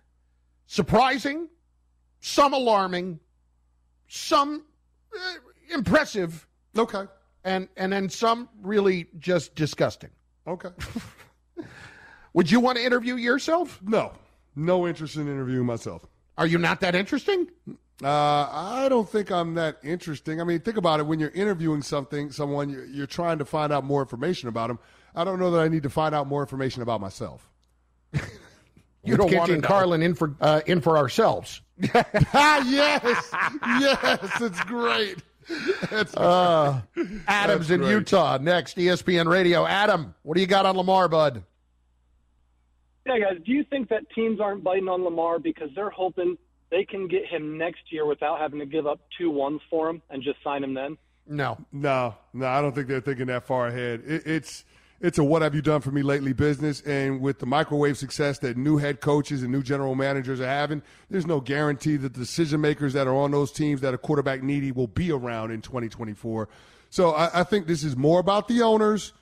surprising, 0.65 1.49
some 2.19 2.53
alarming, 2.53 3.19
some 4.07 4.63
uh, 5.15 5.33
impressive. 5.73 6.47
Okay. 6.77 7.05
And 7.43 7.67
and 7.77 7.91
then 7.93 8.09
some 8.09 8.49
really 8.61 9.07
just 9.19 9.55
disgusting. 9.55 10.09
Okay. 10.47 10.69
Would 12.33 12.51
you 12.51 12.59
want 12.59 12.77
to 12.77 12.85
interview 12.85 13.15
yourself? 13.15 13.79
No. 13.83 14.13
No 14.55 14.87
interest 14.87 15.15
in 15.15 15.27
interviewing 15.27 15.65
myself. 15.65 16.05
Are 16.37 16.47
you 16.47 16.57
not 16.57 16.81
that 16.81 16.95
interesting? 16.95 17.47
Uh, 18.03 18.47
I 18.51 18.87
don't 18.89 19.09
think 19.09 19.31
I'm 19.31 19.55
that 19.55 19.77
interesting. 19.83 20.39
I 20.39 20.43
mean, 20.43 20.59
think 20.59 20.77
about 20.77 20.99
it. 20.99 21.07
When 21.07 21.19
you're 21.19 21.31
interviewing 21.31 21.81
something, 21.81 22.31
someone, 22.31 22.69
you're, 22.69 22.85
you're 22.85 23.07
trying 23.07 23.39
to 23.39 23.45
find 23.45 23.73
out 23.73 23.83
more 23.83 24.01
information 24.01 24.49
about 24.49 24.67
them. 24.67 24.77
I 25.15 25.23
don't 25.23 25.39
know 25.39 25.49
that 25.51 25.59
I 25.59 25.67
need 25.67 25.83
to 25.83 25.89
find 25.89 26.13
out 26.13 26.27
more 26.27 26.41
information 26.41 26.83
about 26.83 27.01
myself. 27.01 27.49
you 29.07 29.17
don't 29.17 29.33
want 29.33 29.63
Carlin 29.63 30.01
in 30.01 30.13
for 30.13 30.35
uh, 30.41 30.61
in 30.65 30.81
for 30.81 30.97
ourselves. 30.97 31.61
yes, 31.79 33.29
yes, 33.79 34.41
it's 34.41 34.63
great. 34.63 35.17
That's 35.89 36.15
uh, 36.15 36.81
Adam's 37.27 37.67
That's 37.67 37.69
in 37.69 37.81
great. 37.81 37.91
Utah 37.91 38.37
next. 38.37 38.77
ESPN 38.77 39.27
Radio. 39.27 39.65
Adam, 39.65 40.13
what 40.23 40.35
do 40.35 40.41
you 40.41 40.47
got 40.47 40.65
on 40.65 40.75
Lamar, 40.75 41.07
bud? 41.07 41.43
Yeah, 43.05 43.19
guys, 43.19 43.39
do 43.45 43.53
you 43.53 43.63
think 43.63 43.87
that 43.89 44.09
teams 44.13 44.41
aren't 44.41 44.63
biting 44.63 44.89
on 44.89 45.03
Lamar 45.03 45.39
because 45.39 45.69
they're 45.75 45.89
hoping 45.89 46.37
they 46.69 46.83
can 46.83 47.07
get 47.07 47.25
him 47.25 47.57
next 47.57 47.83
year 47.89 48.05
without 48.05 48.39
having 48.39 48.59
to 48.59 48.65
give 48.65 48.85
up 48.85 48.99
two 49.17 49.29
ones 49.29 49.61
for 49.69 49.89
him 49.89 50.01
and 50.09 50.21
just 50.21 50.43
sign 50.43 50.63
him 50.63 50.73
then? 50.73 50.97
No, 51.25 51.57
no, 51.71 52.15
no. 52.33 52.47
I 52.47 52.61
don't 52.61 52.73
think 52.75 52.87
they're 52.87 53.01
thinking 53.01 53.27
that 53.27 53.45
far 53.45 53.67
ahead. 53.67 54.03
It, 54.05 54.23
it's 54.25 54.65
it's 54.99 55.17
a 55.17 55.23
what 55.23 55.41
have 55.41 55.53
you 55.53 55.61
done 55.61 55.81
for 55.81 55.91
me 55.91 56.01
lately 56.01 56.33
business, 56.33 56.81
and 56.81 57.21
with 57.21 57.39
the 57.39 57.45
microwave 57.45 57.97
success 57.97 58.39
that 58.39 58.57
new 58.57 58.77
head 58.77 58.99
coaches 58.99 59.43
and 59.43 59.51
new 59.51 59.61
general 59.61 59.95
managers 59.95 60.41
are 60.41 60.47
having, 60.47 60.81
there's 61.09 61.27
no 61.27 61.39
guarantee 61.39 61.97
that 61.97 62.13
the 62.13 62.19
decision 62.19 62.61
makers 62.61 62.93
that 62.93 63.07
are 63.07 63.15
on 63.15 63.31
those 63.31 63.51
teams 63.51 63.81
that 63.81 63.93
are 63.93 63.97
quarterback 63.97 64.41
needy 64.41 64.71
will 64.71 64.87
be 64.87 65.11
around 65.11 65.51
in 65.51 65.61
2024. 65.61 66.49
So 66.89 67.11
I, 67.11 67.41
I 67.41 67.43
think 67.43 67.67
this 67.67 67.83
is 67.83 67.95
more 67.95 68.19
about 68.19 68.47
the 68.47 68.61
owners 68.61 69.13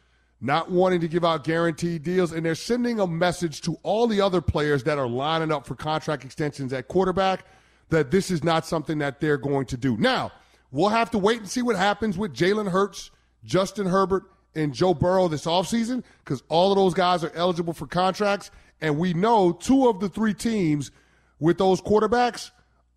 not 0.41 0.69
wanting 0.69 1.01
to 1.01 1.07
give 1.07 1.25
out 1.25 1.43
guaranteed 1.43 2.03
deals, 2.03 2.31
and 2.31 2.45
they're 2.45 2.55
sending 2.55 2.99
a 2.99 3.07
message 3.07 3.61
to 3.61 3.77
all 3.83 4.07
the 4.07 4.21
other 4.21 4.41
players 4.41 4.83
that 4.83 4.97
are 4.97 5.07
lining 5.07 5.51
up 5.51 5.65
for 5.65 5.75
contract 5.75 6.23
extensions 6.23 6.71
at 6.71 6.88
quarterback 6.88 7.45
that 7.89 8.11
this 8.11 8.31
is 8.31 8.43
not 8.43 8.65
something 8.65 8.97
that 8.99 9.19
they're 9.19 9.38
going 9.38 9.65
to 9.65 9.77
do. 9.77 9.97
Now, 9.97 10.31
we'll 10.71 10.89
have 10.89 11.11
to 11.11 11.17
wait 11.17 11.39
and 11.39 11.49
see 11.49 11.61
what 11.61 11.75
happens 11.75 12.17
with 12.17 12.33
Jalen 12.33 12.69
Hurts, 12.69 13.11
Justin 13.43 13.88
Herbert, 13.88 14.23
and 14.55 14.73
Joe 14.73 14.93
Burrow 14.93 15.27
this 15.27 15.45
offseason 15.45 16.03
because 16.23 16.43
all 16.49 16.71
of 16.71 16.77
those 16.77 16.93
guys 16.93 17.23
are 17.23 17.31
eligible 17.35 17.73
for 17.73 17.87
contracts. 17.87 18.51
And 18.81 18.97
we 18.97 19.13
know 19.13 19.51
two 19.51 19.87
of 19.87 19.99
the 19.99 20.09
three 20.09 20.33
teams 20.33 20.91
with 21.39 21.57
those 21.57 21.81
quarterbacks 21.81 22.51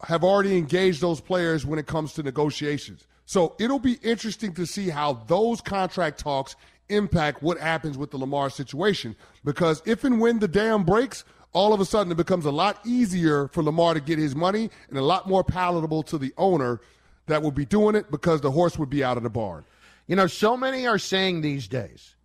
have 0.05 0.25
already 0.25 0.57
engaged 0.57 1.01
those 1.01 1.21
players 1.21 1.67
when 1.67 1.79
it 1.79 1.87
comes 1.87 2.13
to 2.15 2.23
negotiations. 2.23 3.07
So 3.27 3.55
it'll 3.59 3.79
be 3.79 3.99
interesting 4.03 4.55
to 4.55 4.67
see 4.67 4.89
how 4.89 5.25
those 5.27 5.61
contract 5.61 6.19
talks 6.19 6.57
impact 6.89 7.43
what 7.43 7.59
happens 7.59 7.99
with 7.99 8.11
the 8.11 8.17
Lamar 8.17 8.51
situation. 8.51 9.15
Because 9.45 9.83
if 9.85 10.05
and 10.05 10.21
when 10.21 10.39
the 10.39 10.49
dam 10.49 10.85
breaks, 10.85 11.25
all 11.53 11.73
of 11.73 11.81
a 11.81 11.85
sudden 11.85 12.13
it 12.13 12.17
becomes 12.17 12.45
a 12.45 12.51
lot 12.51 12.81
easier 12.87 13.49
for 13.49 13.63
Lamar 13.63 13.95
to 13.95 14.01
get 14.01 14.19
his 14.19 14.35
money 14.35 14.71
and 14.89 14.99
a 14.99 15.03
lot 15.03 15.29
more 15.29 15.45
palatable 15.45 16.03
to 16.05 16.19
the 16.19 16.33
owner 16.37 16.81
that 17.27 17.43
would 17.43 17.55
be 17.55 17.65
doing 17.65 17.95
it 17.95 18.11
because 18.11 18.41
the 18.41 18.51
horse 18.51 18.79
would 18.79 18.91
be 18.91 19.05
out 19.05 19.17
of 19.17 19.23
the 19.23 19.31
barn. 19.31 19.65
You 20.09 20.17
know, 20.17 20.27
so 20.27 20.57
many 20.57 20.87
are 20.87 20.99
saying 20.99 21.43
these 21.43 21.69
days 21.69 22.17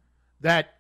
that 0.42 0.76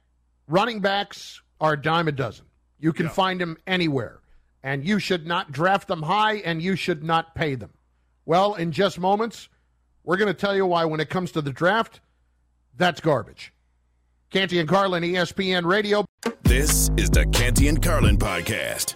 running 0.47 0.79
backs 0.79 1.41
are 1.61 1.73
a 1.73 1.81
dime 1.81 2.07
a 2.07 2.11
dozen. 2.11 2.45
You 2.79 2.93
can 2.93 3.05
Yeah. 3.07 3.11
find 3.11 3.39
them 3.39 3.57
anywhere, 3.67 4.21
and 4.63 4.83
you 4.85 4.97
should 4.99 5.27
not 5.27 5.51
draft 5.51 5.87
them 5.87 6.01
high, 6.03 6.35
and 6.37 6.61
you 6.61 6.75
should 6.75 7.03
not 7.03 7.35
pay 7.35 7.55
them. 7.55 7.71
Well, 8.25 8.55
in 8.55 8.71
just 8.71 8.97
moments, 8.99 9.49
we're 10.03 10.17
going 10.17 10.33
to 10.33 10.39
tell 10.39 10.55
you 10.55 10.65
why 10.65 10.85
when 10.85 10.99
it 11.01 11.09
comes 11.09 11.31
to 11.33 11.41
the 11.41 11.51
draft, 11.51 11.99
that's 12.75 12.99
garbage. 13.01 13.53
Canty 14.29 14.59
and 14.59 14.67
Carlin, 14.67 15.03
ESPN 15.03 15.65
Radio. 15.65 16.05
This 16.43 16.89
is 16.97 17.09
the 17.09 17.25
Canty 17.27 17.67
and 17.67 17.81
Carlin 17.83 18.17
podcast. 18.17 18.95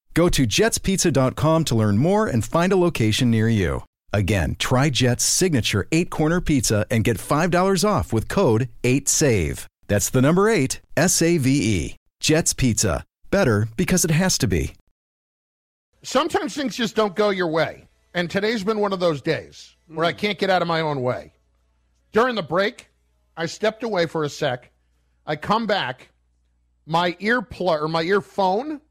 Go 0.13 0.29
to 0.29 0.45
jetspizza.com 0.45 1.63
to 1.65 1.75
learn 1.75 1.97
more 1.97 2.27
and 2.27 2.43
find 2.43 2.73
a 2.73 2.77
location 2.77 3.31
near 3.31 3.47
you. 3.47 3.83
Again, 4.13 4.55
try 4.59 4.89
Jet's 4.89 5.23
signature 5.23 5.87
eight 5.91 6.09
corner 6.09 6.41
pizza 6.41 6.85
and 6.91 7.03
get 7.03 7.17
$5 7.17 7.87
off 7.87 8.11
with 8.11 8.27
code 8.27 8.67
8SAVE. 8.83 9.65
That's 9.87 10.09
the 10.09 10.21
number 10.21 10.49
eight, 10.49 10.81
S 10.95 11.21
A 11.21 11.37
V 11.37 11.49
E. 11.49 11.95
Jet's 12.19 12.53
Pizza. 12.53 13.03
Better 13.29 13.67
because 13.77 14.05
it 14.05 14.11
has 14.11 14.37
to 14.39 14.47
be. 14.47 14.73
Sometimes 16.03 16.53
things 16.55 16.75
just 16.75 16.95
don't 16.95 17.15
go 17.15 17.29
your 17.29 17.47
way. 17.47 17.87
And 18.13 18.29
today's 18.29 18.63
been 18.63 18.79
one 18.79 18.91
of 18.91 18.99
those 18.99 19.21
days 19.21 19.75
where 19.87 20.05
I 20.05 20.11
can't 20.13 20.37
get 20.37 20.49
out 20.49 20.61
of 20.61 20.67
my 20.67 20.81
own 20.81 21.01
way. 21.01 21.33
During 22.11 22.35
the 22.35 22.43
break, 22.43 22.89
I 23.37 23.45
stepped 23.45 23.83
away 23.83 24.05
for 24.05 24.23
a 24.23 24.29
sec. 24.29 24.71
I 25.25 25.37
come 25.37 25.65
back, 25.65 26.09
my 26.85 27.15
ear 27.19 27.41
plug 27.41 27.81
or 27.81 27.87
my 27.87 28.01
earphone, 28.01 28.81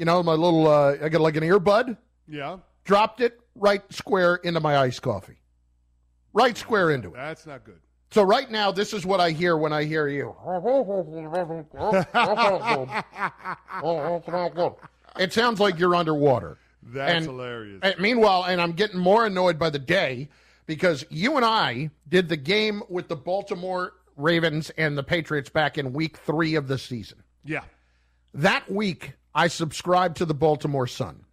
you 0.00 0.06
know, 0.06 0.22
my 0.22 0.32
little 0.32 0.66
uh, 0.66 0.96
I 1.02 1.10
got 1.10 1.20
like 1.20 1.36
an 1.36 1.44
earbud, 1.44 1.94
Yeah, 2.26 2.56
dropped 2.84 3.20
it 3.20 3.38
right 3.54 3.82
square 3.92 4.36
into 4.36 4.58
my 4.58 4.78
iced 4.78 5.02
coffee. 5.02 5.36
Right 6.32 6.56
square 6.56 6.90
into 6.90 7.08
it. 7.10 7.16
that's 7.16 7.46
not 7.46 7.64
good. 7.64 7.80
So 8.10 8.22
right 8.22 8.50
now, 8.50 8.72
this 8.72 8.94
is 8.94 9.04
what 9.04 9.20
I 9.20 9.30
hear 9.30 9.58
when 9.58 9.74
I 9.74 9.84
hear 9.84 10.08
you. 10.08 10.34
it 15.18 15.32
sounds 15.34 15.60
like 15.60 15.78
you're 15.78 15.94
underwater. 15.94 16.56
That's 16.82 17.12
and, 17.12 17.26
hilarious. 17.26 17.80
And 17.82 17.94
meanwhile, 18.00 18.44
and 18.44 18.58
I'm 18.60 18.72
getting 18.72 18.98
more 18.98 19.26
annoyed 19.26 19.58
by 19.58 19.68
the 19.68 19.78
day 19.78 20.30
because 20.64 21.04
you 21.10 21.36
and 21.36 21.44
I 21.44 21.90
did 22.08 22.30
the 22.30 22.38
game 22.38 22.82
with 22.88 23.08
the 23.08 23.16
Baltimore 23.16 23.92
Ravens 24.16 24.70
and 24.70 24.96
the 24.96 25.02
Patriots 25.02 25.50
back 25.50 25.76
in 25.76 25.92
week 25.92 26.16
three 26.16 26.54
of 26.54 26.68
the 26.68 26.78
season. 26.78 27.22
Yeah. 27.44 27.64
That 28.32 28.70
week, 28.70 29.12
I 29.34 29.48
subscribe 29.48 30.16
to 30.16 30.24
the 30.24 30.34
Baltimore 30.34 30.86
Sun 30.86 31.24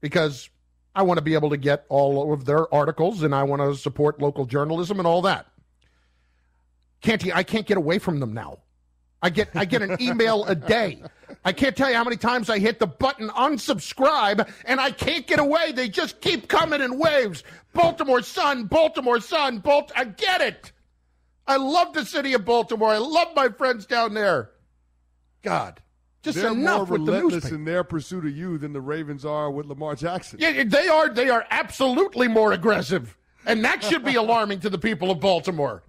because 0.00 0.48
I 0.94 1.02
want 1.02 1.18
to 1.18 1.22
be 1.22 1.34
able 1.34 1.50
to 1.50 1.56
get 1.56 1.84
all 1.88 2.32
of 2.32 2.44
their 2.44 2.72
articles 2.72 3.22
and 3.22 3.34
I 3.34 3.42
want 3.44 3.62
to 3.62 3.74
support 3.74 4.20
local 4.20 4.46
journalism 4.46 4.98
and 4.98 5.06
all 5.06 5.22
that. 5.22 5.46
Can't 7.00 7.34
I 7.34 7.42
can't 7.42 7.66
get 7.66 7.76
away 7.76 7.98
from 7.98 8.20
them 8.20 8.32
now. 8.32 8.58
I 9.22 9.30
get 9.30 9.50
I 9.54 9.64
get 9.64 9.82
an 9.82 9.96
email 10.00 10.44
a 10.44 10.54
day. 10.54 11.02
I 11.44 11.52
can't 11.52 11.76
tell 11.76 11.88
you 11.88 11.96
how 11.96 12.04
many 12.04 12.16
times 12.16 12.50
I 12.50 12.58
hit 12.58 12.78
the 12.78 12.86
button 12.86 13.28
unsubscribe 13.30 14.48
and 14.64 14.80
I 14.80 14.90
can't 14.90 15.26
get 15.26 15.38
away. 15.38 15.72
They 15.72 15.88
just 15.88 16.20
keep 16.20 16.48
coming 16.48 16.80
in 16.80 16.98
waves. 16.98 17.42
Baltimore 17.72 18.22
Sun, 18.22 18.66
Baltimore 18.66 19.20
Sun, 19.20 19.58
Balt 19.58 19.92
I 19.96 20.04
get 20.04 20.40
it. 20.40 20.72
I 21.46 21.56
love 21.56 21.92
the 21.92 22.04
city 22.04 22.34
of 22.34 22.44
Baltimore. 22.44 22.90
I 22.90 22.98
love 22.98 23.28
my 23.34 23.48
friends 23.48 23.86
down 23.86 24.14
there. 24.14 24.50
God. 25.42 25.80
Just 26.22 26.38
They're 26.38 26.52
enough 26.52 26.88
more 26.88 26.98
with 26.98 27.06
the 27.06 27.12
relentless 27.12 27.34
newspaper. 27.34 27.54
in 27.56 27.64
their 27.64 27.84
pursuit 27.84 28.24
of 28.26 28.36
you 28.36 28.56
than 28.56 28.72
the 28.72 28.80
Ravens 28.80 29.24
are 29.24 29.50
with 29.50 29.66
Lamar 29.66 29.96
Jackson. 29.96 30.38
Yeah, 30.40 30.62
they 30.64 30.86
are. 30.88 31.08
They 31.08 31.28
are 31.28 31.44
absolutely 31.50 32.28
more 32.28 32.52
aggressive, 32.52 33.16
and 33.44 33.64
that 33.64 33.82
should 33.82 34.04
be 34.04 34.14
alarming 34.14 34.60
to 34.60 34.70
the 34.70 34.78
people 34.78 35.10
of 35.10 35.18
Baltimore. 35.20 35.82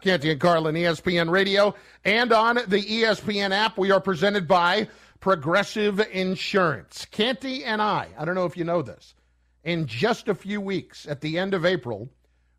Canty 0.00 0.30
and 0.30 0.40
Carlin, 0.40 0.74
ESPN 0.76 1.28
Radio, 1.30 1.74
and 2.04 2.32
on 2.32 2.54
the 2.68 2.80
ESPN 2.82 3.50
app, 3.50 3.76
we 3.76 3.90
are 3.90 4.00
presented 4.00 4.46
by 4.46 4.88
Progressive 5.20 6.00
Insurance. 6.12 7.04
Canty 7.10 7.64
and 7.64 7.82
I. 7.82 8.08
I 8.16 8.24
don't 8.24 8.36
know 8.36 8.44
if 8.46 8.56
you 8.56 8.64
know 8.64 8.80
this. 8.80 9.14
In 9.64 9.86
just 9.86 10.28
a 10.28 10.34
few 10.34 10.60
weeks, 10.60 11.06
at 11.06 11.20
the 11.20 11.38
end 11.38 11.52
of 11.52 11.66
April, 11.66 12.08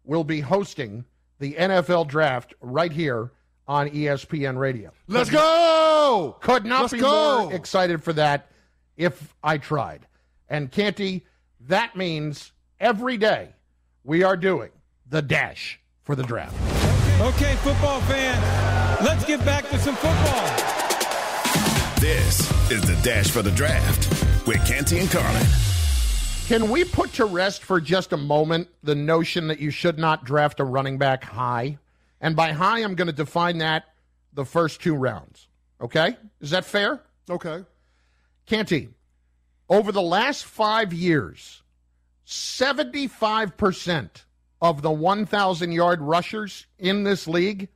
we'll 0.04 0.26
be 0.26 0.41
hosting 0.41 1.06
the 1.39 1.54
NFL 1.54 2.08
Draft 2.08 2.54
right 2.60 2.91
here 2.91 3.32
on 3.69 3.88
ESPN 3.88 4.58
Radio. 4.58 4.91
Let's 5.08 5.29
go! 5.29 6.36
Could 6.41 6.65
not 6.65 6.82
Let's 6.82 6.93
be 6.93 6.99
go! 6.99 7.43
more 7.43 7.53
excited 7.53 8.03
for 8.03 8.13
that 8.13 8.49
if 8.97 9.36
I 9.43 9.60
tried. 9.60 10.08
And 10.49 10.71
Canty, 10.71 11.25
that 11.67 11.95
means 11.95 12.51
every 12.79 13.15
day 13.15 13.49
we 14.03 14.23
are 14.23 14.36
doing 14.36 14.71
the 15.08 15.21
dash 15.21 15.79
for 16.01 16.15
the 16.15 16.23
draft. 16.23 16.55
Okay, 17.21 17.55
football 17.58 18.01
fans, 18.01 19.05
let's 19.05 19.23
get 19.25 19.45
back 19.45 19.69
to 19.69 19.77
some 19.77 19.95
football. 19.95 20.47
This 21.99 22.49
is 22.71 22.82
the 22.82 22.97
Dash 23.03 23.29
for 23.29 23.41
the 23.41 23.51
Draft 23.51 24.10
with 24.47 24.65
Canty 24.65 24.99
and 24.99 25.12
Carlin. 25.12 25.45
Can 26.47 26.71
we 26.71 26.86
put 26.86 27.12
to 27.13 27.25
rest 27.25 27.62
for 27.62 27.82
just 27.82 28.13
a 28.13 28.17
moment 28.17 28.69
the 28.82 28.95
notion 28.95 29.47
that 29.49 29.60
you 29.60 29.69
should 29.69 29.99
not 29.99 30.23
draft 30.23 30.62
a 30.62 30.63
running 30.63 30.97
back 30.97 31.25
high? 31.25 31.77
And 32.21 32.36
by 32.36 32.51
high, 32.51 32.79
I'm 32.79 32.95
going 32.95 33.08
to 33.08 33.13
define 33.13 33.60
that 33.60 33.86
the 34.34 34.45
first 34.45 34.82
two 34.82 34.95
rounds. 34.95 35.47
Okay? 35.82 36.17
Is 36.41 36.51
that 36.51 36.65
fair? 36.65 37.01
Okay. 37.29 37.63
Canty, 38.45 38.89
over 39.69 39.91
the 39.91 40.01
last 40.01 40.45
five 40.45 40.91
years, 40.91 41.62
75% 42.25 44.10
of 44.62 44.82
the 44.82 44.91
1,000 44.91 45.71
yard 45.71 46.01
rushers 46.01 46.65
in 46.77 47.03
this 47.03 47.27
league 47.27 47.69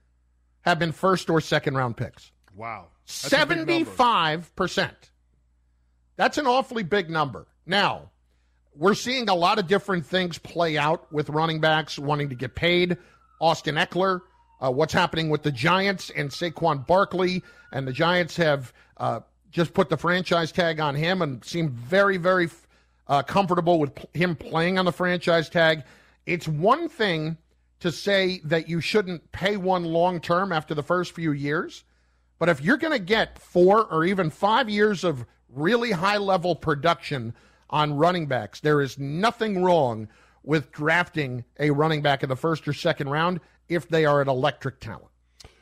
have 0.62 0.80
been 0.80 0.92
first 0.92 1.30
or 1.30 1.40
second 1.42 1.76
round 1.76 1.96
picks. 1.96 2.32
Wow. 2.56 2.88
That's 3.06 3.34
a 3.34 3.46
big 3.46 3.68
number. 3.68 3.92
75%. 3.92 4.92
That's 6.16 6.38
an 6.38 6.48
awfully 6.48 6.84
big 6.84 7.10
number. 7.10 7.48
Now, 7.66 8.12
we're 8.76 8.94
seeing 8.94 9.30
a 9.30 9.36
lot 9.36 9.60
of 9.60 9.68
different 9.68 10.06
things 10.06 10.38
play 10.38 10.78
out 10.78 11.12
with 11.12 11.30
running 11.30 11.60
backs 11.60 11.98
wanting 12.00 12.30
to 12.30 12.36
get 12.36 12.56
paid. 12.56 12.98
Austin 13.40 13.76
Ekeler, 13.76 14.22
uh, 14.64 14.72
what's 14.72 14.94
happening 14.94 15.30
with 15.30 15.44
the 15.44 15.52
Giants 15.52 16.10
and 16.12 16.30
Saquon 16.30 16.88
Barkley, 16.88 17.44
and 17.72 17.88
the 17.88 17.92
Giants 17.92 18.38
have 18.38 18.72
uh, 18.98 19.20
just 19.52 19.74
put 19.74 19.90
the 19.90 19.98
franchise 19.98 20.52
tag 20.52 20.80
on 20.80 20.96
him 20.96 21.22
and 21.22 21.44
seem 21.44 21.70
very, 21.70 22.18
very 22.18 22.50
uh, 23.08 23.22
comfortable 23.24 23.80
with 23.80 23.92
him 24.14 24.36
playing 24.36 24.78
on 24.78 24.86
the 24.86 24.92
franchise 24.92 25.50
tag. 25.50 25.84
It's 26.26 26.48
one 26.48 26.88
thing 26.88 27.38
to 27.82 27.92
say 27.92 28.40
that 28.46 28.70
you 28.70 28.80
shouldn't 28.80 29.30
pay 29.34 29.58
one 29.58 29.84
long 29.84 30.22
term 30.22 30.54
after 30.54 30.74
the 30.74 30.84
first 30.84 31.12
few 31.12 31.34
years, 31.34 31.84
but 32.40 32.48
if 32.48 32.62
you're 32.62 32.78
going 32.78 32.94
to 32.94 33.00
get 33.00 33.38
four 33.40 33.86
or 33.92 34.06
even 34.06 34.30
five 34.30 34.70
years 34.70 35.04
of 35.04 35.26
really 35.50 35.92
high 35.92 36.18
level 36.18 36.56
production 36.56 37.34
on 37.70 37.94
running 37.94 38.28
backs, 38.28 38.62
there 38.62 38.80
is 38.80 38.98
nothing 38.98 39.62
wrong 39.62 40.08
with 40.44 40.72
drafting 40.72 41.44
a 41.60 41.72
running 41.72 42.02
back 42.02 42.24
in 42.24 42.30
the 42.30 42.36
first 42.36 42.66
or 42.68 42.74
second 42.74 43.10
round 43.10 43.42
if 43.70 43.88
they 43.88 44.06
are 44.06 44.22
an 44.22 44.30
electric 44.30 44.80
talent. 44.80 45.08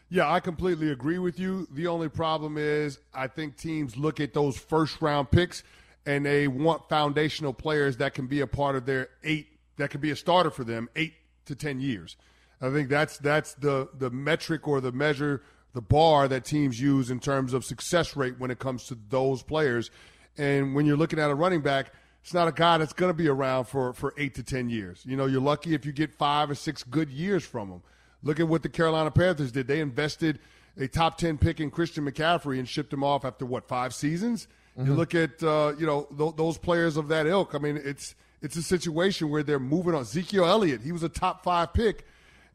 Yeah, 0.10 0.30
I 0.30 0.42
completely 0.42 0.92
agree 0.92 1.20
with 1.20 1.40
you. 1.40 1.68
The 1.72 1.88
only 1.88 2.10
problem 2.10 2.58
is 2.58 3.00
I 3.14 3.28
think 3.28 3.56
teams 3.56 3.96
look 3.96 4.20
at 4.20 4.34
those 4.34 4.58
first 4.58 5.02
round 5.02 5.32
picks 5.32 5.64
and 6.06 6.26
they 6.26 6.48
want 6.48 6.90
foundational 6.90 7.54
players 7.54 7.98
that 7.98 8.14
can 8.14 8.28
be 8.28 8.42
a 8.42 8.48
part 8.48 8.76
of 8.76 8.86
their 8.86 9.10
eight 9.24 9.48
that 9.78 9.90
can 9.90 10.02
be 10.02 10.12
a 10.12 10.16
starter 10.16 10.50
for 10.50 10.64
them 10.64 10.90
eight 10.96 11.14
to 11.46 11.56
ten 11.56 11.80
years. 11.80 12.18
I 12.62 12.70
think 12.72 12.90
that's 12.90 13.18
that's 13.18 13.54
the 13.54 13.90
the 13.98 14.10
metric 14.10 14.68
or 14.68 14.82
the 14.82 14.92
measure, 14.92 15.44
the 15.74 15.82
bar 15.82 16.28
that 16.28 16.44
teams 16.44 16.80
use 16.80 17.10
in 17.10 17.20
terms 17.20 17.54
of 17.54 17.64
success 17.64 18.16
rate 18.16 18.38
when 18.38 18.52
it 18.52 18.60
comes 18.60 18.86
to 18.88 18.98
those 19.10 19.42
players. 19.44 19.92
And 20.38 20.76
when 20.76 20.86
you're 20.86 20.98
looking 20.98 21.20
at 21.20 21.30
a 21.30 21.36
running 21.36 21.62
back, 21.62 21.94
it's 22.22 22.34
not 22.34 22.48
a 22.48 22.52
guy 22.52 22.78
that's 22.78 22.94
going 22.94 23.10
to 23.10 23.18
be 23.18 23.28
around 23.28 23.66
for 23.66 23.94
for 23.94 24.14
eight 24.18 24.36
to 24.36 24.44
ten 24.44 24.70
years. 24.70 25.04
You 25.06 25.18
know, 25.18 25.26
you're 25.26 25.42
lucky 25.42 25.74
if 25.74 25.86
you 25.86 25.92
get 25.92 26.14
five 26.14 26.50
or 26.50 26.56
six 26.56 26.84
good 26.84 27.10
years 27.10 27.44
from 27.44 27.70
him. 27.70 27.82
Look 28.24 28.40
at 28.40 28.48
what 28.48 28.64
the 28.64 28.70
Carolina 28.70 29.10
Panthers 29.12 29.52
did. 29.52 29.68
They 29.68 29.80
invested 29.80 30.40
a 30.78 30.88
top 30.88 31.18
10 31.18 31.38
pick 31.38 31.60
in 31.60 31.72
Christian 31.72 32.06
McCaffrey 32.06 32.60
and 32.60 32.68
shipped 32.68 32.94
him 32.94 33.04
off 33.04 33.26
after 33.26 33.46
what, 33.46 33.68
five 33.68 33.94
seasons? 33.94 34.48
You 34.78 34.94
look 34.94 35.14
at, 35.14 35.44
uh, 35.44 35.74
you 35.78 35.86
know, 35.86 36.08
th- 36.18 36.36
those 36.38 36.58
players 36.58 36.98
of 36.98 37.10
that 37.10 37.28
ilk. 37.28 37.54
I 37.54 37.58
mean, 37.58 37.80
it's 37.84 38.16
it's 38.42 38.56
a 38.56 38.64
situation 38.64 39.30
where 39.30 39.44
they're 39.44 39.60
moving 39.60 39.94
on. 39.94 40.02
Ezekiel 40.02 40.46
Elliott, 40.46 40.82
he 40.82 40.92
was 40.92 41.04
a 41.04 41.10
top 41.10 41.44
five 41.44 41.74
pick, 41.74 42.06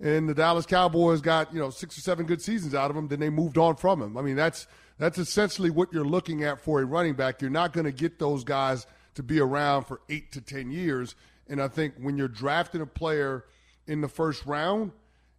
and 0.01 0.29
the 0.29 0.35
Dallas 0.35 0.67
Cowboys 0.67 1.21
got, 1.21 1.53
you 1.53 1.61
know, 1.61 1.71
six 1.71 1.97
or 1.97 2.01
seven 2.01 2.27
good 2.27 2.41
seasons 2.41 2.75
out 2.75 2.91
of 2.91 2.97
him. 2.97 3.09
Then 3.09 3.21
they 3.21 3.31
moved 3.31 3.59
on 3.59 3.77
from 3.77 4.03
him. 4.03 4.17
I 4.17 4.23
mean, 4.23 4.35
that's 4.35 4.67
that's 4.99 5.19
essentially 5.19 5.71
what 5.71 5.93
you're 5.93 6.07
looking 6.07 6.43
at 6.43 6.61
for 6.61 6.81
a 6.81 6.87
running 6.87 7.15
back. 7.15 7.43
You're 7.43 7.51
not 7.51 7.73
going 7.73 7.85
to 7.85 7.93
get 7.93 8.19
those 8.19 8.43
guys 8.45 8.87
to 9.17 9.23
be 9.23 9.41
around 9.41 9.85
for 9.85 10.01
eight 10.09 10.33
to 10.33 10.41
10 10.41 10.71
years. 10.71 11.15
And 11.49 11.61
I 11.61 11.69
think 11.69 11.95
when 11.99 12.17
you're 12.17 12.29
drafting 12.29 12.81
a 12.81 12.87
player 12.87 13.45
in 13.87 14.01
the 14.01 14.09
first 14.09 14.47
round, 14.47 14.93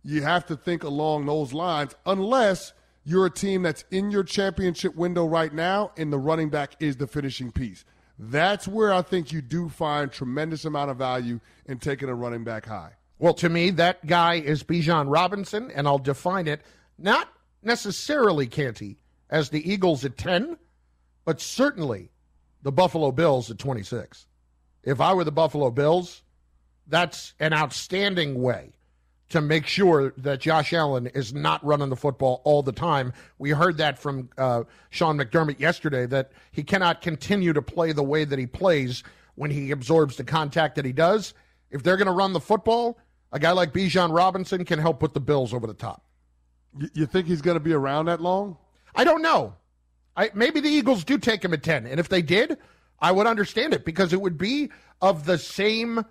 you 0.03 0.21
have 0.21 0.45
to 0.47 0.55
think 0.55 0.83
along 0.83 1.25
those 1.25 1.53
lines, 1.53 1.95
unless 2.05 2.73
you're 3.03 3.25
a 3.25 3.31
team 3.31 3.63
that's 3.63 3.85
in 3.89 4.11
your 4.11 4.23
championship 4.23 4.95
window 4.95 5.25
right 5.25 5.53
now 5.53 5.91
and 5.97 6.11
the 6.11 6.17
running 6.17 6.49
back 6.49 6.75
is 6.79 6.97
the 6.97 7.07
finishing 7.07 7.51
piece. 7.51 7.85
That's 8.19 8.67
where 8.67 8.91
I 8.91 9.01
think 9.01 9.31
you 9.31 9.41
do 9.41 9.69
find 9.69 10.11
tremendous 10.11 10.65
amount 10.65 10.91
of 10.91 10.97
value 10.97 11.39
in 11.65 11.77
taking 11.79 12.09
a 12.09 12.15
running 12.15 12.43
back 12.43 12.65
high. 12.65 12.93
Well, 13.19 13.33
to 13.35 13.49
me, 13.49 13.69
that 13.71 14.05
guy 14.05 14.35
is 14.35 14.63
Bijan 14.63 15.05
Robinson, 15.11 15.71
and 15.71 15.87
I'll 15.87 15.99
define 15.99 16.47
it 16.47 16.61
not 16.97 17.29
necessarily, 17.63 18.47
Canty, 18.47 18.97
as 19.29 19.49
the 19.49 19.71
Eagles 19.71 20.03
at 20.05 20.17
10, 20.17 20.57
but 21.25 21.41
certainly 21.41 22.09
the 22.61 22.71
Buffalo 22.71 23.11
Bills 23.11 23.49
at 23.51 23.57
26. 23.57 24.27
If 24.83 25.01
I 25.01 25.13
were 25.13 25.23
the 25.23 25.31
Buffalo 25.31 25.71
Bills, 25.71 26.21
that's 26.87 27.33
an 27.39 27.53
outstanding 27.53 28.41
way 28.41 28.71
to 29.29 29.41
make 29.41 29.67
sure 29.67 30.13
that 30.17 30.39
Josh 30.39 30.71
Allen 30.71 31.07
is 31.07 31.33
not 31.33 31.63
running 31.65 31.89
the 31.89 31.95
football 31.97 32.41
all 32.45 32.63
the 32.63 32.71
time. 32.71 33.11
We 33.37 33.49
heard 33.49 33.77
that 33.77 33.99
from 33.99 34.29
uh, 34.37 34.63
Sean 34.89 35.17
McDermott 35.17 35.59
yesterday 35.59 36.05
that 36.05 36.31
he 36.51 36.63
cannot 36.63 37.01
continue 37.01 37.51
to 37.53 37.61
play 37.61 37.91
the 37.91 38.03
way 38.03 38.23
that 38.23 38.39
he 38.39 38.47
plays 38.47 39.03
when 39.35 39.51
he 39.51 39.71
absorbs 39.71 40.15
the 40.15 40.23
contact 40.23 40.75
that 40.75 40.85
he 40.85 40.93
does. 40.93 41.33
If 41.71 41.83
they're 41.83 41.97
going 41.97 42.07
to 42.07 42.13
run 42.13 42.31
the 42.31 42.39
football, 42.39 42.97
a 43.33 43.39
guy 43.39 43.51
like 43.51 43.73
Bijan 43.73 44.15
Robinson 44.15 44.63
can 44.63 44.79
help 44.79 44.99
put 44.99 45.13
the 45.13 45.19
Bills 45.19 45.53
over 45.53 45.67
the 45.67 45.73
top. 45.73 46.05
You, 46.77 46.89
you 46.93 47.05
think 47.05 47.27
he's 47.27 47.41
going 47.41 47.57
to 47.57 47.63
be 47.63 47.73
around 47.73 48.05
that 48.05 48.21
long? 48.21 48.57
I 48.95 49.03
don't 49.03 49.21
know. 49.21 49.55
I, 50.17 50.31
maybe 50.33 50.59
the 50.59 50.69
Eagles 50.69 51.03
do 51.03 51.17
take 51.17 51.45
him 51.45 51.53
at 51.53 51.63
10. 51.63 51.85
And 51.85 51.99
if 51.99 52.09
they 52.09 52.21
did, 52.21 52.57
I 52.99 53.11
would 53.11 53.27
understand 53.27 53.73
it 53.73 53.85
because 53.85 54.11
it 54.11 54.19
would 54.19 54.37
be 54.37 54.69
of 55.01 55.25
the 55.25 55.37
same 55.37 56.03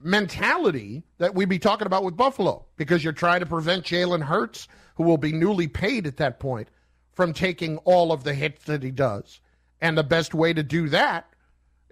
mentality 0.00 1.02
that 1.16 1.34
we'd 1.34 1.48
be 1.48 1.58
talking 1.58 1.86
about 1.86 2.04
with 2.04 2.16
Buffalo 2.16 2.66
because 2.76 3.02
you're 3.02 3.12
trying 3.12 3.40
to 3.40 3.46
prevent 3.46 3.84
Jalen 3.84 4.22
Hurts, 4.22 4.68
who 4.94 5.02
will 5.02 5.16
be 5.16 5.32
newly 5.32 5.66
paid 5.66 6.06
at 6.06 6.18
that 6.18 6.38
point, 6.38 6.68
from 7.12 7.32
taking 7.32 7.78
all 7.78 8.12
of 8.12 8.22
the 8.22 8.34
hits 8.34 8.64
that 8.66 8.82
he 8.82 8.90
does. 8.90 9.40
And 9.80 9.96
the 9.96 10.04
best 10.04 10.34
way 10.34 10.52
to 10.52 10.62
do 10.62 10.88
that, 10.90 11.26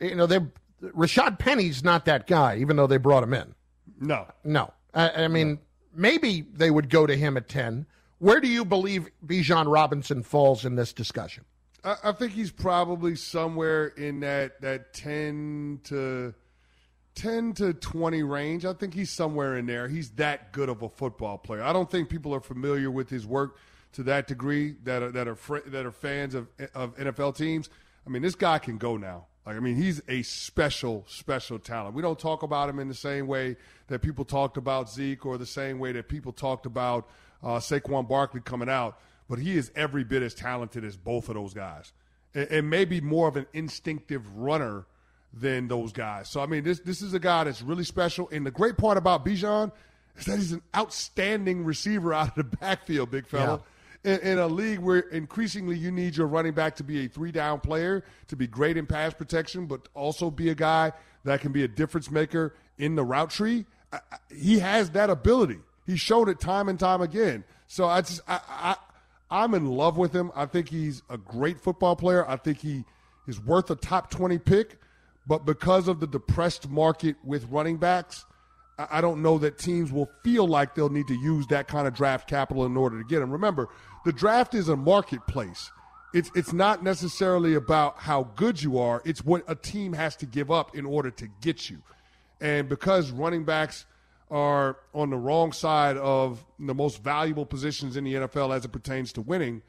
you 0.01 0.15
know, 0.15 0.27
they 0.27 0.41
Rashad 0.83 1.39
Penny's 1.39 1.83
not 1.83 2.05
that 2.05 2.27
guy, 2.27 2.59
even 2.59 2.77
though 2.77 2.87
they 2.87 2.99
brought 2.99 3.23
him 3.23 3.33
in. 3.33 3.55
No. 3.99 4.27
No. 4.45 4.73
I, 4.93 5.25
I 5.25 5.29
mean, 5.29 5.59
maybe 5.95 6.45
they 6.53 6.71
would 6.71 6.91
go 6.91 7.07
to 7.07 7.17
him 7.17 7.37
at 7.37 7.49
10. 7.49 7.87
Where 8.19 8.41
do 8.41 8.49
you 8.49 8.65
believe 8.65 9.11
Bijan 9.25 9.71
Robinson 9.71 10.23
falls 10.23 10.65
in 10.65 10.75
this 10.75 10.93
discussion? 10.93 11.45
I, 11.85 11.97
I 12.05 12.13
think 12.13 12.33
he's 12.33 12.51
probably 12.51 13.17
somewhere 13.17 13.89
in 13.89 14.21
that 14.21 14.61
that 14.63 14.95
ten 14.95 15.81
to 15.85 16.35
ten 17.15 17.53
to 17.55 17.75
twenty 17.75 18.23
range. 18.23 18.65
I 18.65 18.73
think 18.73 18.95
he's 18.95 19.11
somewhere 19.11 19.57
in 19.57 19.67
there. 19.67 19.89
He's 19.89 20.11
that 20.13 20.53
good 20.53 20.69
of 20.69 20.83
a 20.83 20.89
football 20.89 21.39
player. 21.39 21.63
I 21.63 21.73
don't 21.73 21.91
think 21.91 22.09
people 22.09 22.35
are 22.35 22.41
familiar 22.41 22.91
with 22.91 23.11
his 23.11 23.27
work 23.27 23.57
to 23.93 24.03
that 24.05 24.27
degree 24.27 24.77
that 24.85 25.03
are 25.03 25.13
that 25.13 25.29
are 25.29 25.37
fr- 25.37 25.67
that 25.67 25.85
are 25.85 25.93
fans 25.93 26.35
of 26.35 26.49
of 26.75 26.97
NFL 26.97 27.37
teams. 27.37 27.69
I 28.07 28.11
mean, 28.11 28.23
this 28.23 28.35
guy 28.35 28.59
can 28.59 28.79
go 28.79 28.97
now. 28.97 29.27
Like, 29.45 29.57
I 29.57 29.61
mean, 29.61 29.77
he's 29.77 30.03
a 30.09 30.23
special, 30.23 31.05
special 31.07 31.61
talent. 31.61 31.95
We 31.95 32.03
don't 32.03 32.19
talk 32.19 32.43
about 32.43 32.69
him 32.69 32.81
in 32.81 32.89
the 32.89 32.95
same 32.95 33.29
way 33.29 33.57
that 33.87 34.01
people 34.01 34.25
talked 34.25 34.57
about 34.57 34.91
Zeke 34.91 35.25
or 35.25 35.39
the 35.39 35.47
same 35.47 35.79
way 35.79 35.93
that 35.93 36.09
people 36.09 36.33
talked 36.33 36.67
about 36.67 37.09
uh, 37.43 37.59
Saquon 37.59 38.09
Barkley 38.09 38.41
coming 38.41 38.69
out, 38.69 38.99
but 39.29 39.39
he 39.39 39.57
is 39.57 39.71
every 39.75 40.05
bit 40.05 40.23
as 40.23 40.35
talented 40.35 40.85
as 40.85 40.97
both 40.97 41.29
of 41.29 41.35
those 41.35 41.55
guys, 41.55 41.93
and, 42.35 42.49
and 42.49 42.71
maybe 42.71 43.01
more 43.01 43.29
of 43.29 43.37
an 43.37 43.47
instinctive 43.53 44.27
runner 44.37 44.87
than 45.33 45.69
those 45.69 45.93
guys. 45.93 46.29
So 46.29 46.41
I 46.41 46.47
mean, 46.47 46.65
this 46.65 46.81
this 46.81 47.03
is 47.03 47.15
a 47.15 47.19
guy 47.19 47.45
that's 47.45 47.63
really 47.63 47.85
special. 47.85 48.29
And 48.31 48.47
the 48.47 48.51
great 48.51 48.79
part 48.79 48.97
about 48.97 49.25
Bijan 49.25 49.73
is 50.17 50.25
that 50.27 50.39
he's 50.39 50.53
an 50.53 50.63
outstanding 50.75 51.65
receiver 51.65 52.15
out 52.15 52.29
of 52.29 52.35
the 52.35 52.57
backfield, 52.57 53.11
big 53.11 53.27
fella. 53.27 53.61
In, 54.05 54.21
in 54.21 54.39
a 54.39 54.47
league 54.47 54.79
where 54.79 55.01
increasingly 55.01 55.77
you 55.77 55.91
need 55.91 56.17
your 56.17 56.29
running 56.29 56.53
back 56.53 56.77
to 56.77 56.85
be 56.85 57.05
a 57.05 57.09
three 57.09 57.33
down 57.33 57.61
player, 57.61 58.05
to 58.29 58.37
be 58.37 58.47
great 58.47 58.77
in 58.77 58.87
pass 58.87 59.13
protection, 59.13 59.67
but 59.67 59.89
also 59.95 60.31
be 60.31 60.49
a 60.49 60.55
guy 60.55 60.93
that 61.25 61.41
can 61.41 61.51
be 61.53 61.65
a 61.65 61.69
difference 61.69 62.11
maker 62.11 62.55
in 62.79 62.95
the 62.95 63.05
route 63.05 63.31
tree. 63.31 63.67
I, 63.93 63.97
I, 64.11 64.17
he 64.33 64.61
has 64.61 64.91
that 64.91 65.11
ability. 65.11 65.59
He 65.87 65.97
showed 65.97 66.29
it 66.29 66.41
time 66.41 66.69
and 66.69 66.79
time 66.79 67.01
again. 67.01 67.45
So 67.69 67.87
I 67.87 68.01
just 68.01 68.21
I, 68.29 68.41
I 68.49 68.77
I'm 69.31 69.55
in 69.55 69.67
love 69.67 69.97
with 69.97 70.13
him. 70.13 70.31
I 70.35 70.47
think 70.47 70.69
he's 70.69 71.03
a 71.09 71.17
great 71.17 71.61
football 71.61 71.97
player. 71.97 72.29
I 72.29 72.37
think 72.37 72.59
he 72.59 72.85
is 73.27 73.41
worth 73.41 73.71
a 73.71 73.77
top 73.77 74.11
20 74.11 74.39
pick, 74.39 74.79
but 75.27 75.45
because 75.45 75.89
of 75.89 76.01
the 76.01 76.07
depressed 76.07 76.69
market 76.69 77.17
with 77.25 77.45
running 77.51 77.77
backs, 77.77 78.25
I 78.79 78.87
I 78.91 79.01
don't 79.01 79.23
know 79.23 79.39
that 79.39 79.59
teams 79.59 79.91
will 79.93 80.11
feel 80.23 80.47
like 80.47 80.75
they'll 80.75 80.89
need 80.89 81.07
to 81.09 81.19
use 81.19 81.47
that 81.49 81.69
kind 81.69 81.87
of 81.87 81.95
draft 81.95 82.29
capital 82.29 82.67
in 82.67 82.77
order 82.77 82.99
to 82.99 83.05
get 83.05 83.23
him. 83.23 83.31
Remember, 83.31 83.69
the 84.05 84.13
draft 84.13 84.55
is 84.55 84.69
a 84.69 84.77
marketplace. 84.77 85.71
It's 86.13 86.31
it's 86.35 86.53
not 86.53 86.83
necessarily 86.83 87.55
about 87.55 87.99
how 87.99 88.25
good 88.37 88.63
you 88.63 88.79
are. 88.79 89.03
It's 89.05 89.25
what 89.25 89.45
a 89.49 89.55
team 89.55 89.93
has 89.93 90.17
to 90.17 90.27
give 90.27 90.51
up 90.51 90.77
in 90.77 90.85
order 90.87 91.11
to 91.11 91.29
get 91.41 91.71
you. 91.71 91.79
And 92.41 92.69
because 92.69 93.11
running 93.11 93.45
backs 93.45 93.87
are 94.31 94.77
on 94.93 95.11
the 95.11 95.17
wrong 95.17 95.53
side 95.53 95.97
of 95.97 96.45
the 96.59 96.75
most 96.75 97.03
valuable 97.03 97.47
positions 97.47 97.97
in 97.97 98.05
the 98.05 98.15
NFL 98.15 98.55
as 98.55 98.65
it 98.65 98.69
pertains 98.73 99.13
to 99.15 99.21
winning, 99.21 99.63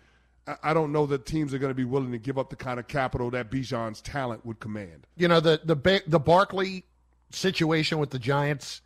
I- 0.63 0.73
don't 0.73 0.91
know 0.91 1.05
that 1.07 1.25
teams 1.25 1.53
are 1.53 1.59
going 1.59 1.69
to 1.71 1.75
be 1.75 1.83
willing 1.83 2.11
to 2.13 2.17
give 2.17 2.37
up 2.37 2.49
the 2.49 2.55
kind 2.55 2.79
of 2.79 2.87
capital 2.87 3.29
that 3.31 3.51
Bijan's 3.51 4.01
talent 4.01 4.45
would 4.45 4.59
command. 4.59 5.05
You 5.15 5.27
know 5.27 5.39
the 5.39 5.59
the 5.63 6.01
the 6.07 6.19
Barkley 6.19 6.85
situation 7.29 7.99
with 7.99 8.11
the 8.11 8.19
Giants 8.19 8.81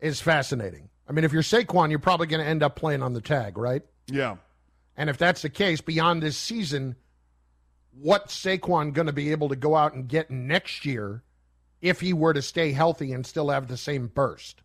is 0.00 0.20
fascinating. 0.20 0.88
I 1.08 1.12
mean, 1.12 1.24
if 1.24 1.32
you're 1.32 1.42
Saquon, 1.42 1.90
you're 1.90 1.98
probably 1.98 2.26
going 2.26 2.42
to 2.42 2.46
end 2.48 2.62
up 2.62 2.76
playing 2.76 3.02
on 3.02 3.12
the 3.12 3.20
tag, 3.20 3.56
right? 3.58 3.82
Yeah. 4.06 4.36
And 4.96 5.08
if 5.08 5.16
that's 5.18 5.42
the 5.42 5.48
case, 5.50 5.80
beyond 5.80 6.22
this 6.22 6.36
season, 6.36 6.96
what's 8.00 8.38
Saquon 8.38 8.92
going 8.92 9.06
to 9.06 9.12
be 9.12 9.32
able 9.32 9.48
to 9.48 9.56
go 9.56 9.74
out 9.74 9.94
and 9.94 10.06
get 10.08 10.30
next 10.30 10.84
year 10.84 11.22
if 11.80 12.00
he 12.00 12.12
were 12.12 12.32
to 12.32 12.42
stay 12.42 12.72
healthy 12.72 13.12
and 13.12 13.26
still 13.26 13.48
have 13.50 13.68
the 13.68 13.76
same 13.76 14.06
burst? 14.08 14.62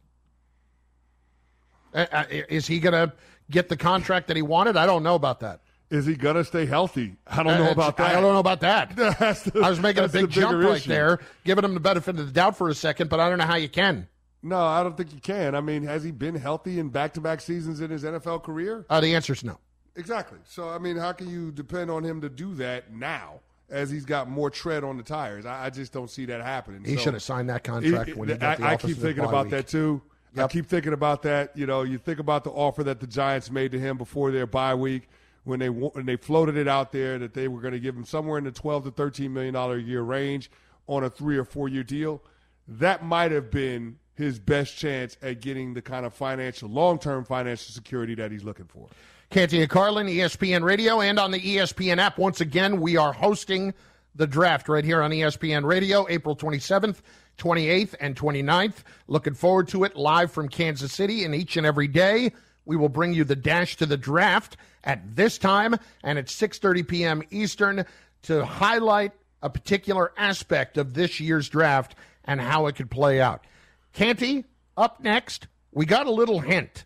Uh, 1.98 2.06
uh, 2.12 2.24
Is 2.30 2.68
he 2.68 2.80
going 2.80 2.94
to 2.94 3.14
get 3.50 3.70
the 3.70 3.76
contract 3.78 4.28
that 4.28 4.36
he 4.36 4.42
wanted? 4.44 4.78
I 4.78 4.86
don't 4.86 5.04
know 5.04 5.16
about 5.16 5.40
that. 5.42 5.62
Is 5.90 6.06
he 6.06 6.16
going 6.16 6.36
to 6.36 6.44
stay 6.44 6.66
healthy? 6.66 7.16
I 7.26 7.38
don't 7.44 7.54
Uh, 7.54 7.58
know 7.60 7.72
about 7.72 7.98
that. 7.98 8.16
I 8.16 8.22
don't 8.22 8.34
know 8.34 8.40
about 8.40 8.60
that. 8.62 8.96
The- 8.96 9.62
I 9.64 9.70
was 9.70 9.80
making 9.80 10.04
a 10.04 10.08
big 10.10 10.30
jump 10.30 10.52
bigger 10.52 10.68
right 10.70 10.78
issue. 10.78 10.90
there, 10.90 11.20
giving 11.46 11.64
him 11.64 11.74
the 11.74 11.80
benefit 11.80 12.20
of 12.20 12.26
the 12.28 12.32
doubt 12.32 12.58
for 12.58 12.70
a 12.70 12.76
second, 12.76 13.10
but 13.10 13.20
I 13.20 13.30
don't 13.30 13.38
know 13.40 13.46
how 13.46 13.56
you 13.56 13.70
can. 13.70 14.08
No, 14.44 14.60
I 14.62 14.84
don't 14.84 14.96
think 14.96 15.14
you 15.14 15.20
can. 15.20 15.56
I 15.56 15.62
mean, 15.62 15.84
has 15.84 16.04
he 16.04 16.12
been 16.12 16.36
healthy 16.36 16.80
in 16.80 16.90
back-to-back 16.90 17.42
seasons 17.42 17.82
in 17.82 17.90
his 17.90 18.04
NFL 18.04 18.44
career? 18.44 18.86
Uh, 18.90 19.00
the 19.02 19.16
answer 19.16 19.34
is 19.34 19.44
no. 19.44 19.58
Exactly. 19.96 20.38
So, 20.46 20.70
I 20.70 20.78
mean, 20.78 20.96
how 20.98 21.12
can 21.14 21.28
you 21.30 21.52
depend 21.52 21.90
on 21.90 22.04
him 22.04 22.22
to 22.22 22.30
do 22.30 22.54
that 22.56 22.94
now 22.94 23.40
as 23.70 23.90
he's 23.90 24.06
got 24.06 24.30
more 24.30 24.50
tread 24.52 24.84
on 24.84 24.96
the 24.98 25.04
tires? 25.04 25.46
I, 25.46 25.66
I 25.66 25.70
just 25.72 25.92
don't 25.92 26.10
see 26.10 26.26
that 26.26 26.42
happening. 26.42 26.84
He 26.84 26.96
So- 26.98 27.02
should 27.04 27.14
have 27.14 27.24
signed 27.24 27.50
that 27.50 27.64
contract 27.64 28.16
when 28.16 28.30
he 28.30 28.36
got 28.36 28.58
the 28.60 28.64
I, 28.66 28.74
I 28.74 28.76
keep 28.76 28.98
thinking 28.98 29.24
about 29.24 29.46
week. 29.46 29.52
that 29.52 29.68
too. 29.68 30.02
I 30.36 30.48
keep 30.48 30.68
thinking 30.68 30.94
about 30.94 31.24
that. 31.24 31.56
You 31.56 31.66
know, 31.66 31.84
you 31.84 31.98
think 31.98 32.20
about 32.20 32.44
the 32.44 32.52
offer 32.52 32.84
that 32.84 33.00
the 33.00 33.08
Giants 33.08 33.50
made 33.50 33.72
to 33.72 33.80
him 33.80 33.98
before 33.98 34.32
their 34.32 34.46
bye 34.46 34.76
week 34.76 35.10
when 35.44 35.60
they 35.60 35.70
when 35.70 36.06
they 36.06 36.16
floated 36.18 36.58
it 36.58 36.68
out 36.68 36.92
there 36.92 37.18
that 37.20 37.34
they 37.34 37.48
were 37.48 37.62
going 37.62 37.74
to 37.74 37.80
give 37.80 37.96
him 37.96 38.06
somewhere 38.06 38.38
in 38.38 38.44
the 38.44 38.52
twelve 38.52 38.84
to 38.84 38.92
thirteen 38.92 39.34
million 39.34 39.54
dollar 39.54 39.78
a 39.78 39.82
year 39.82 40.02
range 40.02 40.52
on 40.88 41.04
a 41.04 41.10
three 41.10 41.38
or 41.38 41.46
four 41.46 41.68
year 41.68 41.84
deal. 41.84 42.22
That 42.68 43.06
might 43.06 43.32
have 43.32 43.50
been 43.50 43.98
his 44.14 44.40
best 44.40 44.76
chance 44.76 45.16
at 45.22 45.42
getting 45.42 45.74
the 45.74 45.82
kind 45.82 46.06
of 46.06 46.14
financial 46.14 46.70
long 46.70 47.00
term 47.00 47.24
financial 47.24 47.72
security 47.72 48.16
that 48.16 48.32
he's 48.32 48.44
looking 48.44 48.66
for. 48.66 48.88
Canty 49.30 49.62
and 49.62 49.70
Carlin, 49.70 50.08
ESPN 50.08 50.64
Radio, 50.64 51.02
and 51.02 51.20
on 51.20 51.32
the 51.32 51.40
ESPN 51.40 51.98
app. 51.98 52.18
Once 52.18 52.40
again, 52.42 52.80
we 52.80 52.96
are 52.96 53.12
hosting 53.12 53.74
the 54.16 54.26
draft 54.26 54.70
right 54.70 54.84
here 54.84 55.02
on 55.02 55.12
ESPN 55.12 55.64
Radio, 55.66 56.08
April 56.10 56.36
27th, 56.36 57.02
28th, 57.38 57.96
and 58.00 58.16
29th. 58.16 58.84
Looking 59.08 59.34
forward 59.34 59.68
to 59.70 59.84
it 59.84 59.96
live 59.96 60.32
from 60.32 60.50
Kansas 60.50 60.94
City, 60.94 61.24
and 61.24 61.36
each 61.36 61.58
and 61.58 61.66
every 61.66 61.88
day 61.88 62.32
we 62.66 62.76
will 62.76 62.90
bring 62.90 63.14
you 63.14 63.24
the 63.24 63.36
dash 63.36 63.78
to 63.78 63.86
the 63.86 63.98
draft 63.98 64.58
at 64.84 65.16
this 65.16 65.38
time 65.38 65.76
and 66.04 66.18
at 66.18 66.28
6:30 66.28 66.88
p.m. 66.88 67.24
Eastern 67.30 67.86
to 68.24 68.46
highlight 68.46 69.14
a 69.42 69.50
particular 69.50 70.12
aspect 70.18 70.78
of 70.78 70.94
this 70.94 71.20
year's 71.20 71.50
draft 71.50 71.96
and 72.26 72.42
how 72.42 72.68
it 72.68 72.76
could 72.76 72.92
play 72.92 73.22
out. 73.22 73.46
Canty, 73.94 74.46
up 74.76 75.02
next, 75.02 75.48
we 75.72 75.86
got 75.86 76.08
a 76.08 76.12
little 76.12 76.40
hint 76.40 76.86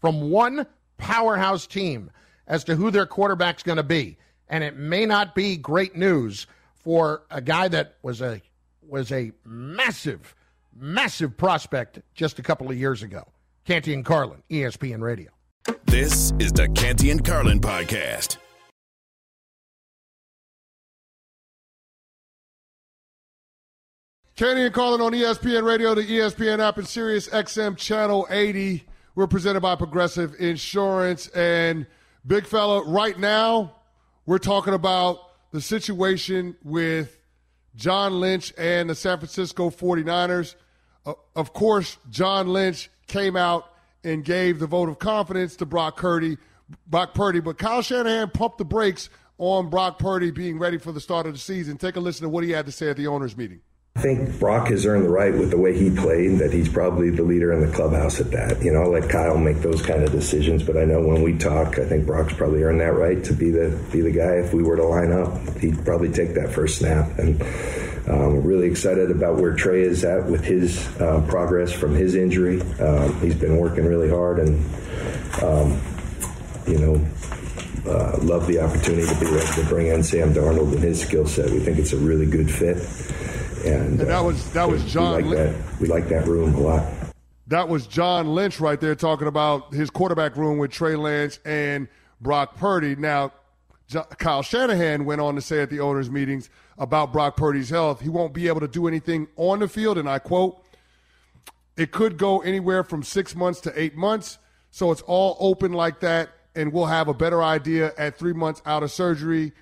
from 0.00 0.30
one 0.30 0.66
powerhouse 0.96 1.66
team 1.66 2.10
as 2.46 2.64
to 2.64 2.76
who 2.76 2.90
their 2.90 3.06
quarterback's 3.06 3.62
going 3.62 3.76
to 3.76 3.82
be. 3.82 4.16
And 4.48 4.64
it 4.64 4.76
may 4.76 5.04
not 5.04 5.34
be 5.34 5.56
great 5.56 5.96
news 5.96 6.46
for 6.74 7.22
a 7.30 7.40
guy 7.40 7.68
that 7.68 7.96
was 8.02 8.22
a 8.22 8.40
was 8.88 9.12
a 9.12 9.32
massive, 9.44 10.34
massive 10.74 11.36
prospect 11.36 12.00
just 12.14 12.38
a 12.38 12.42
couple 12.42 12.70
of 12.70 12.76
years 12.76 13.02
ago. 13.02 13.24
Canty 13.64 13.92
and 13.92 14.04
Carlin, 14.04 14.42
ESPN 14.50 15.00
Radio. 15.00 15.30
This 15.84 16.32
is 16.38 16.52
the 16.52 16.68
Canty 16.70 17.10
and 17.10 17.24
Carlin 17.24 17.60
podcast. 17.60 18.38
Canty 24.36 24.62
and 24.62 24.72
Carlin 24.72 25.00
on 25.00 25.12
ESPN 25.12 25.64
Radio, 25.64 25.96
the 25.96 26.02
ESPN 26.02 26.60
app, 26.60 26.78
and 26.78 26.86
Sirius 26.86 27.28
XM 27.28 27.76
Channel 27.76 28.26
80. 28.30 28.84
We're 29.16 29.26
presented 29.26 29.60
by 29.60 29.74
Progressive 29.74 30.36
Insurance. 30.38 31.26
And 31.28 31.88
big 32.24 32.46
fella, 32.46 32.84
right 32.84 33.18
now, 33.18 33.74
we're 34.26 34.38
talking 34.38 34.74
about 34.74 35.18
the 35.50 35.60
situation 35.60 36.56
with 36.62 37.17
John 37.78 38.18
Lynch 38.18 38.52
and 38.58 38.90
the 38.90 38.94
San 38.96 39.18
Francisco 39.18 39.70
49ers. 39.70 40.56
Uh, 41.06 41.14
of 41.36 41.52
course, 41.52 41.96
John 42.10 42.48
Lynch 42.48 42.90
came 43.06 43.36
out 43.36 43.72
and 44.02 44.24
gave 44.24 44.58
the 44.58 44.66
vote 44.66 44.88
of 44.88 44.98
confidence 44.98 45.54
to 45.56 45.66
Brock 45.66 45.96
Purdy, 45.96 46.38
Brock 46.88 47.14
Purdy, 47.14 47.38
but 47.38 47.56
Kyle 47.56 47.80
Shanahan 47.80 48.30
pumped 48.30 48.58
the 48.58 48.64
brakes 48.64 49.08
on 49.38 49.70
Brock 49.70 50.00
Purdy 50.00 50.32
being 50.32 50.58
ready 50.58 50.76
for 50.76 50.90
the 50.90 51.00
start 51.00 51.26
of 51.26 51.32
the 51.32 51.38
season. 51.38 51.76
Take 51.76 51.94
a 51.94 52.00
listen 52.00 52.24
to 52.24 52.28
what 52.28 52.42
he 52.42 52.50
had 52.50 52.66
to 52.66 52.72
say 52.72 52.90
at 52.90 52.96
the 52.96 53.06
owners' 53.06 53.36
meeting. 53.36 53.60
I 53.98 54.00
think 54.00 54.38
Brock 54.38 54.68
has 54.68 54.86
earned 54.86 55.04
the 55.04 55.08
right 55.08 55.34
with 55.34 55.50
the 55.50 55.56
way 55.56 55.76
he 55.76 55.90
played 55.90 56.38
that 56.38 56.52
he's 56.52 56.68
probably 56.68 57.10
the 57.10 57.24
leader 57.24 57.52
in 57.52 57.58
the 57.58 57.74
clubhouse 57.74 58.20
at 58.20 58.30
that. 58.30 58.62
You 58.62 58.70
know, 58.70 58.82
I'll 58.82 58.92
let 58.92 59.10
Kyle 59.10 59.36
make 59.36 59.56
those 59.56 59.82
kind 59.82 60.04
of 60.04 60.12
decisions, 60.12 60.62
but 60.62 60.76
I 60.76 60.84
know 60.84 61.04
when 61.04 61.20
we 61.20 61.36
talk, 61.36 61.80
I 61.80 61.84
think 61.84 62.06
Brock's 62.06 62.32
probably 62.32 62.62
earned 62.62 62.80
that 62.80 62.94
right 62.94 63.24
to 63.24 63.32
be 63.32 63.50
the 63.50 63.76
be 63.90 64.00
the 64.00 64.12
guy. 64.12 64.34
If 64.34 64.54
we 64.54 64.62
were 64.62 64.76
to 64.76 64.84
line 64.84 65.10
up, 65.10 65.58
he'd 65.58 65.84
probably 65.84 66.12
take 66.12 66.34
that 66.34 66.52
first 66.52 66.78
snap. 66.78 67.18
And 67.18 67.42
um, 68.08 68.44
really 68.44 68.68
excited 68.68 69.10
about 69.10 69.40
where 69.40 69.52
Trey 69.52 69.82
is 69.82 70.04
at 70.04 70.26
with 70.26 70.44
his 70.44 70.86
uh, 71.00 71.20
progress 71.28 71.72
from 71.72 71.96
his 71.96 72.14
injury. 72.14 72.60
Um, 72.78 73.20
he's 73.20 73.34
been 73.34 73.56
working 73.56 73.84
really 73.84 74.08
hard, 74.08 74.38
and 74.38 74.64
um, 75.42 75.82
you 76.68 76.78
know, 76.78 77.04
uh, 77.90 78.16
love 78.22 78.46
the 78.46 78.60
opportunity 78.60 79.08
to 79.08 79.18
be 79.18 79.26
able 79.26 79.40
to 79.40 79.64
bring 79.64 79.88
in 79.88 80.04
Sam 80.04 80.32
Darnold 80.32 80.72
and 80.72 80.84
his 80.84 81.00
skill 81.00 81.26
set. 81.26 81.50
We 81.50 81.58
think 81.58 81.78
it's 81.80 81.92
a 81.92 81.98
really 81.98 82.26
good 82.26 82.48
fit. 82.48 82.76
And, 83.74 84.00
And 84.00 84.08
that 84.10 84.20
uh, 84.20 84.24
was 84.24 84.52
that 84.52 84.68
was 84.68 84.84
we 84.84 84.90
John. 84.90 85.12
like 85.14 85.24
Lynch. 85.24 85.56
that. 85.56 85.80
We 85.80 85.88
like 85.88 86.08
that 86.08 86.26
room 86.26 86.54
a 86.54 86.60
lot. 86.60 86.92
That 87.46 87.68
was 87.68 87.86
John 87.86 88.34
Lynch 88.34 88.60
right 88.60 88.78
there 88.80 88.94
talking 88.94 89.26
about 89.26 89.72
his 89.72 89.88
quarterback 89.90 90.36
room 90.36 90.58
with 90.58 90.70
Trey 90.70 90.96
Lance 90.96 91.38
and 91.46 91.88
Brock 92.20 92.56
Purdy. 92.56 92.94
Now, 92.94 93.32
Kyle 94.18 94.42
Shanahan 94.42 95.06
went 95.06 95.20
on 95.22 95.34
to 95.34 95.40
say 95.40 95.62
at 95.62 95.70
the 95.70 95.80
owners' 95.80 96.10
meetings 96.10 96.50
about 96.76 97.10
Brock 97.12 97.36
Purdy's 97.38 97.70
health, 97.70 98.02
he 98.02 98.10
won't 98.10 98.34
be 98.34 98.48
able 98.48 98.60
to 98.60 98.68
do 98.68 98.86
anything 98.86 99.28
on 99.36 99.60
the 99.60 99.68
field, 99.68 99.96
and 99.96 100.08
I 100.08 100.18
quote, 100.18 100.62
it 101.76 101.90
could 101.90 102.18
go 102.18 102.40
anywhere 102.40 102.84
from 102.84 103.02
six 103.02 103.34
months 103.34 103.60
to 103.62 103.80
eight 103.80 103.96
months. 103.96 104.38
So 104.70 104.92
it's 104.92 105.00
all 105.02 105.36
open 105.40 105.72
like 105.72 106.00
that, 106.00 106.28
and 106.54 106.70
we'll 106.72 106.86
have 106.86 107.08
a 107.08 107.14
better 107.14 107.42
idea 107.42 107.92
at 107.96 108.18
three 108.18 108.34
months 108.34 108.60
out 108.66 108.82
of 108.82 108.90
surgery 108.90 109.52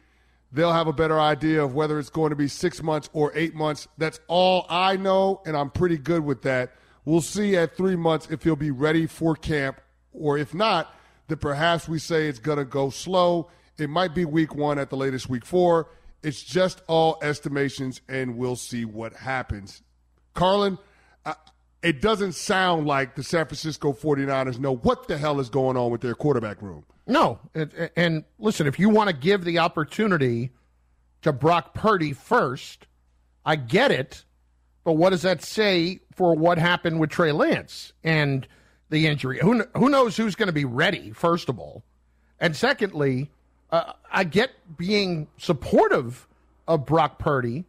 they'll 0.53 0.73
have 0.73 0.87
a 0.87 0.93
better 0.93 1.21
idea 1.21 1.63
of 1.63 1.75
whether 1.75 1.99
it's 1.99 2.11
going 2.11 2.31
to 2.31 2.37
be 2.37 2.49
six 2.49 2.83
months 2.83 3.11
or 3.13 3.33
eight 3.35 3.55
months. 3.55 3.89
That's 3.99 4.21
all 4.29 4.67
I 4.69 4.97
know, 4.97 5.43
and 5.47 5.57
I'm 5.57 5.71
pretty 5.71 5.99
good 5.99 6.25
with 6.25 6.43
that. 6.43 6.73
We'll 7.05 7.21
see 7.21 7.57
at 7.57 7.77
three 7.77 7.97
months 7.97 8.29
if 8.31 8.43
he'll 8.43 8.57
be 8.57 8.71
ready 8.71 9.07
for 9.07 9.37
camp, 9.37 9.81
or 10.13 10.39
if 10.39 10.55
not, 10.55 10.95
that 11.29 11.39
perhaps 11.39 11.89
we 11.89 11.99
say 11.99 12.27
it's 12.27 12.39
going 12.39 12.59
to 12.59 12.65
go 12.65 12.91
slow. 12.91 13.51
It 13.79 13.91
might 13.91 14.15
be 14.15 14.25
week 14.25 14.55
one 14.55 14.79
at 14.79 14.91
the 14.91 14.97
latest, 14.97 15.29
week 15.29 15.45
four. 15.45 15.89
It's 16.23 16.43
just 16.43 16.83
all 16.89 17.19
estimations, 17.23 18.01
and 18.09 18.37
we'll 18.37 18.57
see 18.57 18.85
what 18.85 19.15
happens. 19.15 19.83
Carlin, 20.35 20.79
it 21.83 22.01
doesn't 22.01 22.33
sound 22.33 22.87
like 22.87 23.15
the 23.15 23.23
San 23.23 23.47
Francisco 23.47 23.93
49ers 23.93 24.59
know 24.59 24.75
what 24.75 25.07
the 25.07 25.17
hell 25.17 25.39
is 25.39 25.49
going 25.49 25.77
on 25.77 25.91
with 25.91 26.01
their 26.01 26.15
quarterback 26.15 26.61
room. 26.63 26.85
No. 27.07 27.39
And, 27.95 28.25
listen, 28.39 28.67
if 28.67 28.79
you 28.79 28.89
want 28.89 29.11
to 29.11 29.17
give 29.17 29.45
the 29.45 29.59
opportunity 29.59 30.51
to 31.23 31.33
Brock 31.33 31.75
Purdy 31.75 32.13
first, 32.13 32.87
I 33.45 33.57
get 33.57 33.91
it. 33.91 34.25
But 34.85 34.95
what 34.95 35.11
does 35.11 35.23
that 35.23 35.43
say 35.43 36.01
for 36.15 36.35
what 36.35 36.59
happened 36.59 37.01
with 37.01 37.11
Trey 37.11 37.33
Lance 37.33 37.93
and 38.05 38.47
the 38.91 39.07
injury? 39.07 39.39
Who, 39.41 39.65
who 39.77 39.89
knows 39.89 40.17
who's 40.17 40.35
going 40.35 40.49
to 40.49 40.53
be 40.53 40.65
ready, 40.65 41.11
first 41.13 41.49
of 41.49 41.59
all? 41.59 41.83
And 42.41 42.55
secondly, 42.55 43.31
uh, 43.71 43.93
I 44.11 44.25
get 44.25 44.51
being 44.77 45.27
supportive 45.39 46.27
of 46.69 46.87
Brock 46.87 47.19
Purdy, 47.19 47.65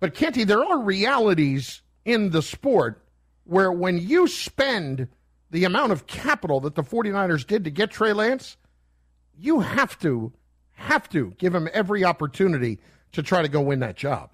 but 0.00 0.14
Canty, 0.14 0.44
there 0.44 0.62
are 0.62 0.80
realities 0.80 1.80
in 2.04 2.30
the 2.30 2.42
sport 2.42 3.00
where 3.44 3.72
when 3.72 3.98
you 3.98 4.26
spend 4.26 5.08
the 5.50 5.64
amount 5.64 5.92
of 5.92 6.06
capital 6.06 6.60
that 6.60 6.74
the 6.74 6.82
49ers 6.82 7.46
did 7.46 7.64
to 7.64 7.70
get 7.70 7.90
Trey 7.90 8.12
Lance, 8.12 8.56
you 9.38 9.60
have 9.60 9.98
to, 10.00 10.32
have 10.72 11.08
to 11.10 11.34
give 11.38 11.54
him 11.54 11.68
every 11.72 12.04
opportunity 12.04 12.78
to 13.12 13.22
try 13.22 13.42
to 13.42 13.48
go 13.48 13.60
win 13.60 13.80
that 13.80 13.96
job. 13.96 14.30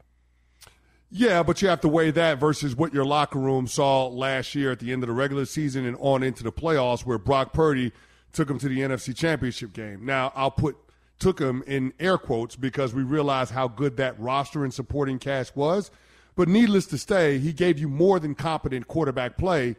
Yeah, 1.12 1.42
but 1.42 1.60
you 1.60 1.68
have 1.68 1.80
to 1.80 1.88
weigh 1.88 2.12
that 2.12 2.38
versus 2.38 2.76
what 2.76 2.94
your 2.94 3.04
locker 3.04 3.38
room 3.38 3.66
saw 3.66 4.06
last 4.06 4.54
year 4.54 4.70
at 4.70 4.78
the 4.78 4.92
end 4.92 5.02
of 5.02 5.08
the 5.08 5.12
regular 5.12 5.44
season 5.44 5.84
and 5.84 5.96
on 5.98 6.22
into 6.22 6.44
the 6.44 6.52
playoffs, 6.52 7.04
where 7.04 7.18
Brock 7.18 7.52
Purdy 7.52 7.92
took 8.32 8.48
him 8.48 8.60
to 8.60 8.68
the 8.68 8.78
NFC 8.78 9.14
Championship 9.16 9.72
game. 9.72 10.06
Now, 10.06 10.32
I'll 10.36 10.52
put 10.52 10.76
took 11.18 11.38
him 11.38 11.62
in 11.66 11.92
air 12.00 12.16
quotes 12.16 12.56
because 12.56 12.94
we 12.94 13.02
realize 13.02 13.50
how 13.50 13.68
good 13.68 13.96
that 13.98 14.18
roster 14.18 14.64
and 14.64 14.72
supporting 14.72 15.18
cast 15.18 15.54
was. 15.54 15.90
But 16.34 16.48
needless 16.48 16.86
to 16.86 16.98
say, 16.98 17.38
he 17.38 17.52
gave 17.52 17.78
you 17.78 17.88
more 17.88 18.18
than 18.18 18.34
competent 18.34 18.88
quarterback 18.88 19.36
play. 19.36 19.76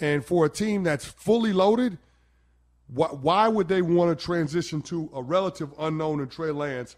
And 0.00 0.24
for 0.24 0.46
a 0.46 0.48
team 0.48 0.84
that's 0.84 1.04
fully 1.04 1.52
loaded, 1.52 1.98
why 2.88 3.48
would 3.48 3.68
they 3.68 3.82
want 3.82 4.18
to 4.18 4.24
transition 4.24 4.80
to 4.82 5.10
a 5.14 5.22
relative 5.22 5.72
unknown 5.78 6.20
in 6.20 6.28
Trey 6.28 6.50
Lance, 6.50 6.96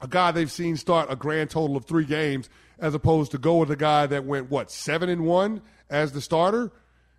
a 0.00 0.08
guy 0.08 0.30
they've 0.30 0.52
seen 0.52 0.76
start 0.76 1.10
a 1.10 1.16
grand 1.16 1.50
total 1.50 1.76
of 1.76 1.86
three 1.86 2.04
games, 2.04 2.50
as 2.78 2.94
opposed 2.94 3.30
to 3.30 3.38
go 3.38 3.56
with 3.56 3.70
a 3.70 3.76
guy 3.76 4.06
that 4.06 4.24
went 4.24 4.50
what 4.50 4.70
seven 4.70 5.08
and 5.08 5.24
one 5.24 5.62
as 5.88 6.12
the 6.12 6.20
starter? 6.20 6.72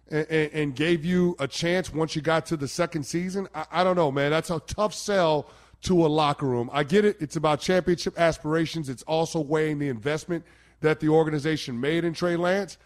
And, 0.07 0.29
and, 0.29 0.75
gave 0.75 1.03
you 1.03 1.35
a 1.39 1.47
chance 1.47 1.91
once 1.91 2.15
you 2.15 2.21
got 2.21 2.45
to 2.47 2.57
the 2.57 2.67
second 2.67 3.07
season. 3.07 3.47
I, 3.55 3.65
I 3.71 3.83
don't 3.83 3.95
know, 3.95 4.11
man. 4.11 4.29
That's 4.29 4.51
a 4.51 4.59
tough 4.59 4.93
sell 4.93 5.49
to 5.81 6.05
a 6.05 6.07
locker 6.07 6.45
room. 6.45 6.69
I 6.71 6.83
get 6.83 7.05
it. 7.05 7.17
It's 7.19 7.37
about 7.37 7.59
championship 7.59 8.19
aspirations. 8.19 8.87
It's 8.87 9.01
also 9.03 9.39
weighing 9.39 9.79
the 9.79 9.89
investment 9.89 10.45
that 10.81 10.99
the 10.99 11.09
organization 11.09 11.81
made 11.81 12.03
in 12.03 12.13
Trey 12.13 12.35
Lance. 12.35 12.77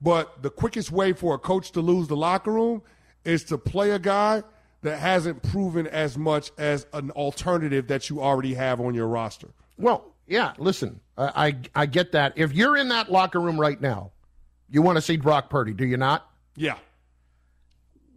But 0.00 0.42
the 0.42 0.48
quickest 0.48 0.90
way 0.90 1.12
for 1.12 1.34
a 1.34 1.38
coach 1.38 1.72
to 1.72 1.82
lose 1.82 2.08
the 2.08 2.16
locker 2.16 2.52
room 2.52 2.80
is 3.22 3.44
to 3.44 3.58
play 3.58 3.90
a 3.90 3.98
guy 3.98 4.42
that 4.82 4.98
hasn't 4.98 5.42
proven 5.42 5.86
as 5.86 6.18
much 6.18 6.50
as 6.58 6.86
an 6.92 7.10
alternative 7.12 7.86
that 7.88 8.10
you 8.10 8.20
already 8.20 8.54
have 8.54 8.80
on 8.80 8.94
your 8.94 9.06
roster. 9.06 9.48
Well, 9.78 10.12
yeah, 10.26 10.52
listen, 10.58 11.00
I, 11.16 11.46
I, 11.74 11.82
I 11.82 11.86
get 11.86 12.12
that. 12.12 12.34
If 12.36 12.52
you're 12.52 12.76
in 12.76 12.88
that 12.88 13.10
locker 13.10 13.40
room 13.40 13.60
right 13.60 13.80
now, 13.80 14.10
you 14.68 14.82
want 14.82 14.96
to 14.96 15.02
see 15.02 15.16
Brock 15.16 15.50
Purdy, 15.50 15.72
do 15.72 15.86
you 15.86 15.96
not? 15.96 16.28
Yeah. 16.56 16.76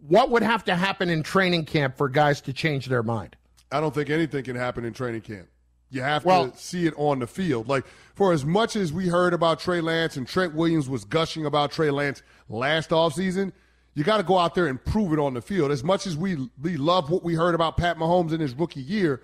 What 0.08 0.30
would 0.30 0.42
have 0.42 0.64
to 0.64 0.74
happen 0.74 1.08
in 1.10 1.22
training 1.22 1.64
camp 1.64 1.96
for 1.96 2.08
guys 2.08 2.40
to 2.42 2.52
change 2.52 2.86
their 2.86 3.02
mind? 3.02 3.36
I 3.72 3.80
don't 3.80 3.94
think 3.94 4.10
anything 4.10 4.44
can 4.44 4.56
happen 4.56 4.84
in 4.84 4.92
training 4.92 5.22
camp. 5.22 5.48
You 5.90 6.02
have 6.02 6.24
well, 6.24 6.50
to 6.50 6.58
see 6.58 6.86
it 6.86 6.94
on 6.96 7.20
the 7.20 7.26
field. 7.26 7.68
Like, 7.68 7.84
for 8.14 8.32
as 8.32 8.44
much 8.44 8.76
as 8.76 8.92
we 8.92 9.08
heard 9.08 9.32
about 9.32 9.60
Trey 9.60 9.80
Lance 9.80 10.16
and 10.16 10.26
Trent 10.26 10.54
Williams 10.54 10.88
was 10.88 11.04
gushing 11.04 11.46
about 11.46 11.70
Trey 11.70 11.90
Lance 11.90 12.22
last 12.48 12.90
offseason, 12.90 13.52
you 13.96 14.04
got 14.04 14.18
to 14.18 14.22
go 14.22 14.38
out 14.38 14.54
there 14.54 14.66
and 14.66 14.82
prove 14.84 15.14
it 15.14 15.18
on 15.18 15.32
the 15.32 15.40
field. 15.40 15.72
As 15.72 15.82
much 15.82 16.06
as 16.06 16.18
we, 16.18 16.50
we 16.62 16.76
love 16.76 17.10
what 17.10 17.24
we 17.24 17.34
heard 17.34 17.54
about 17.54 17.78
Pat 17.78 17.96
Mahomes 17.96 18.30
in 18.30 18.40
his 18.40 18.52
rookie 18.52 18.82
year, 18.82 19.22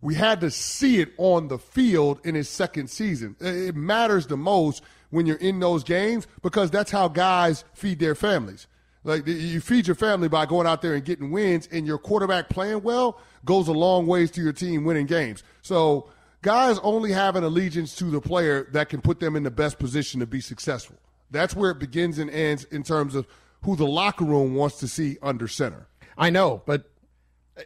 we 0.00 0.14
had 0.14 0.40
to 0.42 0.50
see 0.50 1.00
it 1.00 1.12
on 1.18 1.48
the 1.48 1.58
field 1.58 2.20
in 2.24 2.36
his 2.36 2.48
second 2.48 2.88
season. 2.88 3.34
It 3.40 3.74
matters 3.74 4.28
the 4.28 4.36
most 4.36 4.84
when 5.10 5.26
you're 5.26 5.36
in 5.38 5.58
those 5.58 5.82
games 5.82 6.28
because 6.40 6.70
that's 6.70 6.92
how 6.92 7.08
guys 7.08 7.64
feed 7.74 7.98
their 7.98 8.14
families. 8.14 8.68
Like 9.02 9.26
you 9.26 9.60
feed 9.60 9.88
your 9.88 9.96
family 9.96 10.28
by 10.28 10.46
going 10.46 10.68
out 10.68 10.82
there 10.82 10.94
and 10.94 11.04
getting 11.04 11.32
wins, 11.32 11.68
and 11.72 11.84
your 11.84 11.98
quarterback 11.98 12.48
playing 12.48 12.84
well 12.84 13.20
goes 13.44 13.66
a 13.66 13.72
long 13.72 14.06
ways 14.06 14.30
to 14.32 14.40
your 14.40 14.52
team 14.52 14.84
winning 14.84 15.06
games. 15.06 15.42
So 15.62 16.08
guys 16.42 16.78
only 16.84 17.10
have 17.10 17.34
an 17.34 17.42
allegiance 17.42 17.96
to 17.96 18.04
the 18.04 18.20
player 18.20 18.68
that 18.70 18.88
can 18.88 19.00
put 19.00 19.18
them 19.18 19.34
in 19.34 19.42
the 19.42 19.50
best 19.50 19.80
position 19.80 20.20
to 20.20 20.26
be 20.26 20.40
successful. 20.40 20.96
That's 21.32 21.56
where 21.56 21.72
it 21.72 21.80
begins 21.80 22.18
and 22.18 22.30
ends 22.30 22.62
in 22.64 22.84
terms 22.84 23.16
of 23.16 23.26
who 23.64 23.76
the 23.76 23.86
locker 23.86 24.24
room 24.24 24.54
wants 24.54 24.78
to 24.80 24.88
see 24.88 25.18
under 25.22 25.48
center. 25.48 25.86
I 26.16 26.30
know, 26.30 26.62
but 26.66 26.90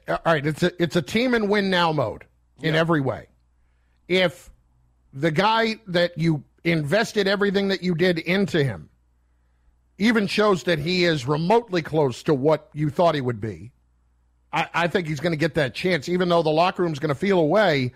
uh, 0.09 0.19
all 0.25 0.33
right, 0.33 0.47
it's 0.47 0.63
a 0.63 0.83
it's 0.83 0.97
a 0.97 1.03
team 1.03 1.35
and 1.35 1.49
win 1.49 1.71
now 1.71 1.93
mode 1.93 2.25
in 2.63 2.75
yeah. 2.75 2.81
every 2.81 3.01
way. 3.01 3.29
If 4.09 4.51
the 5.13 5.31
guy 5.31 5.77
that 5.89 6.17
you 6.19 6.45
invested 6.65 7.27
everything 7.27 7.69
that 7.69 7.83
you 7.83 7.95
did 7.95 8.19
into 8.19 8.63
him 8.63 8.89
even 9.99 10.27
shows 10.27 10.65
that 10.65 10.79
he 10.79 11.05
is 11.05 11.27
remotely 11.27 11.81
close 11.81 12.23
to 12.25 12.35
what 12.35 12.69
you 12.75 12.91
thought 12.91 13.15
he 13.15 13.21
would 13.21 13.41
be, 13.41 13.73
I, 14.53 14.69
I 14.75 14.89
think 14.89 15.09
he's 15.09 15.21
going 15.21 15.33
to 15.33 15.39
get 15.39 15.55
that 15.55 15.75
chance, 15.75 16.09
even 16.09 16.29
though 16.29 16.43
the 16.43 16.51
locker 16.51 16.83
room's 16.83 16.99
going 16.99 17.09
to 17.09 17.15
feel 17.15 17.39
away. 17.39 17.93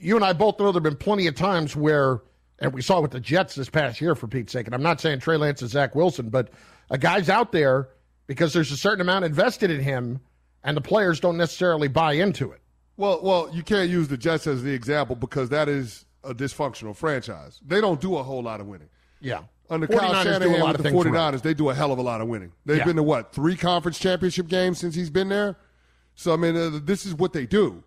You 0.00 0.16
and 0.16 0.24
I 0.24 0.32
both 0.32 0.58
know 0.58 0.66
there 0.66 0.74
have 0.74 0.82
been 0.82 0.96
plenty 0.96 1.26
of 1.26 1.34
times 1.34 1.76
where, 1.76 2.22
and 2.58 2.72
we 2.72 2.80
saw 2.80 3.00
with 3.00 3.10
the 3.10 3.20
Jets 3.20 3.54
this 3.54 3.68
past 3.68 4.00
year, 4.00 4.14
for 4.14 4.26
Pete's 4.26 4.52
sake, 4.52 4.66
and 4.66 4.74
I'm 4.74 4.82
not 4.82 5.00
saying 5.00 5.20
Trey 5.20 5.36
Lance 5.36 5.62
is 5.62 5.72
Zach 5.72 5.94
Wilson, 5.94 6.30
but 6.30 6.50
a 6.90 6.98
guy's 6.98 7.28
out 7.28 7.52
there 7.52 7.88
because 8.26 8.52
there's 8.52 8.72
a 8.72 8.76
certain 8.76 9.00
amount 9.00 9.24
invested 9.24 9.70
in 9.70 9.80
him, 9.80 10.20
and 10.64 10.76
the 10.76 10.80
players 10.80 11.20
don't 11.20 11.36
necessarily 11.36 11.88
buy 11.88 12.12
into 12.12 12.50
it. 12.52 12.60
Well, 12.96 13.20
well, 13.22 13.50
you 13.52 13.62
can't 13.62 13.90
use 13.90 14.08
the 14.08 14.16
Jets 14.16 14.46
as 14.46 14.62
the 14.62 14.72
example 14.72 15.16
because 15.16 15.50
that 15.50 15.68
is 15.68 16.06
a 16.24 16.34
dysfunctional 16.34 16.96
franchise. 16.96 17.60
They 17.66 17.80
don't 17.80 18.00
do 18.00 18.16
a 18.16 18.22
whole 18.22 18.42
lot 18.42 18.60
of 18.60 18.66
winning. 18.66 18.88
Yeah 19.20 19.42
under 19.70 19.86
Kyle 19.86 20.22
Shanahan 20.22 20.72
with 20.72 20.82
the 20.82 20.90
49ers, 20.90 21.32
right. 21.32 21.42
they 21.42 21.54
do 21.54 21.70
a 21.70 21.74
hell 21.74 21.92
of 21.92 21.98
a 21.98 22.02
lot 22.02 22.20
of 22.20 22.28
winning. 22.28 22.52
They've 22.64 22.78
yeah. 22.78 22.84
been 22.84 22.96
to 22.96 23.02
what, 23.02 23.32
three 23.32 23.56
conference 23.56 23.98
championship 23.98 24.48
games 24.48 24.78
since 24.78 24.94
he's 24.94 25.10
been 25.10 25.28
there? 25.28 25.56
So, 26.14 26.32
I 26.32 26.36
mean, 26.36 26.56
uh, 26.56 26.80
this 26.82 27.04
is 27.04 27.14
what 27.14 27.32
they 27.32 27.46
do. 27.46 27.82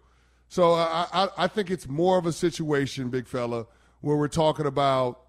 So 0.49 0.73
uh, 0.73 1.05
I, 1.11 1.29
I 1.37 1.47
think 1.47 1.71
it's 1.71 1.87
more 1.87 2.17
of 2.17 2.25
a 2.25 2.31
situation, 2.31 3.09
big 3.09 3.27
fella, 3.27 3.65
where 4.01 4.17
we're 4.17 4.27
talking 4.27 4.65
about 4.65 5.21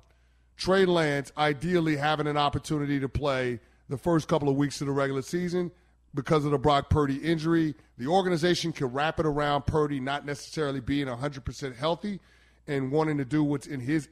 Trey 0.61 0.85
Lance 0.85 1.33
ideally 1.37 1.97
having 1.97 2.27
an 2.29 2.37
opportunity 2.37 3.01
to 3.01 3.09
play 3.09 3.59
the 3.89 3.99
first 3.99 4.29
couple 4.29 4.49
of 4.49 4.55
weeks 4.55 4.81
of 4.81 4.87
the 4.87 4.93
regular 4.93 5.23
season 5.23 5.73
because 6.15 6.45
of 6.45 6.53
the 6.53 6.59
Brock 6.59 6.91
Purdy 6.91 7.17
injury. 7.17 7.75
The 7.99 8.07
organization 8.07 8.73
can 8.73 8.89
wrap 8.89 9.19
it 9.19 9.27
around 9.27 9.67
Purdy 9.67 9.99
not 9.99 10.25
necessarily 10.25 10.81
being 10.81 11.07
100% 11.07 11.77
healthy 11.77 12.21
and 12.69 12.93
wanting 12.93 13.19
to 13.19 13.25
do 13.25 13.43
what's 13.43 13.67
in 13.67 13.81
his 13.81 14.09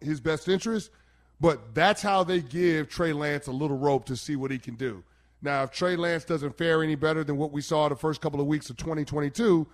his 0.00 0.20
best 0.20 0.48
interest– 0.48 0.90
but 1.40 1.74
that's 1.74 2.02
how 2.02 2.24
they 2.24 2.40
give 2.40 2.88
Trey 2.88 3.12
Lance 3.12 3.46
a 3.46 3.52
little 3.52 3.76
rope 3.76 4.06
to 4.06 4.16
see 4.16 4.36
what 4.36 4.50
he 4.50 4.58
can 4.58 4.76
do. 4.76 5.02
Now, 5.42 5.64
if 5.64 5.72
Trey 5.72 5.96
Lance 5.96 6.24
doesn't 6.24 6.56
fare 6.56 6.82
any 6.82 6.94
better 6.94 7.22
than 7.22 7.36
what 7.36 7.52
we 7.52 7.60
saw 7.60 7.88
the 7.88 7.96
first 7.96 8.20
couple 8.20 8.40
of 8.40 8.46
weeks 8.46 8.70
of 8.70 8.76
2022, 8.76 9.66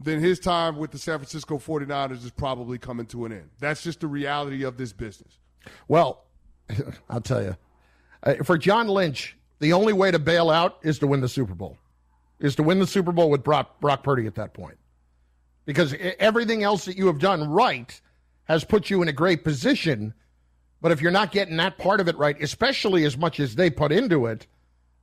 then 0.00 0.18
his 0.18 0.40
time 0.40 0.76
with 0.76 0.90
the 0.90 0.98
San 0.98 1.18
Francisco 1.18 1.58
49ers 1.58 2.24
is 2.24 2.32
probably 2.32 2.78
coming 2.78 3.06
to 3.06 3.26
an 3.26 3.32
end. 3.32 3.50
That's 3.60 3.82
just 3.82 4.00
the 4.00 4.08
reality 4.08 4.64
of 4.64 4.76
this 4.76 4.92
business. 4.92 5.38
Well, 5.88 6.24
I'll 7.10 7.20
tell 7.20 7.42
you. 7.42 7.56
Uh, 8.22 8.34
for 8.44 8.56
John 8.58 8.88
Lynch, 8.88 9.36
the 9.60 9.72
only 9.72 9.92
way 9.92 10.10
to 10.10 10.18
bail 10.18 10.50
out 10.50 10.78
is 10.82 10.98
to 11.00 11.06
win 11.06 11.20
the 11.20 11.28
Super 11.28 11.54
Bowl, 11.54 11.78
is 12.40 12.56
to 12.56 12.62
win 12.62 12.78
the 12.78 12.86
Super 12.86 13.12
Bowl 13.12 13.30
with 13.30 13.44
Brock, 13.44 13.80
Brock 13.80 14.02
Purdy 14.02 14.26
at 14.26 14.34
that 14.36 14.54
point. 14.54 14.78
Because 15.66 15.94
everything 16.18 16.62
else 16.62 16.84
that 16.84 16.96
you 16.96 17.06
have 17.06 17.18
done 17.18 17.48
right 17.48 18.00
has 18.44 18.64
put 18.64 18.90
you 18.90 19.00
in 19.00 19.08
a 19.08 19.12
great 19.12 19.44
position 19.44 20.14
but 20.84 20.92
if 20.92 21.00
you're 21.00 21.10
not 21.10 21.32
getting 21.32 21.56
that 21.56 21.78
part 21.78 21.98
of 22.00 22.08
it 22.08 22.18
right, 22.18 22.36
especially 22.42 23.06
as 23.06 23.16
much 23.16 23.40
as 23.40 23.54
they 23.54 23.70
put 23.70 23.90
into 23.90 24.26
it, 24.26 24.46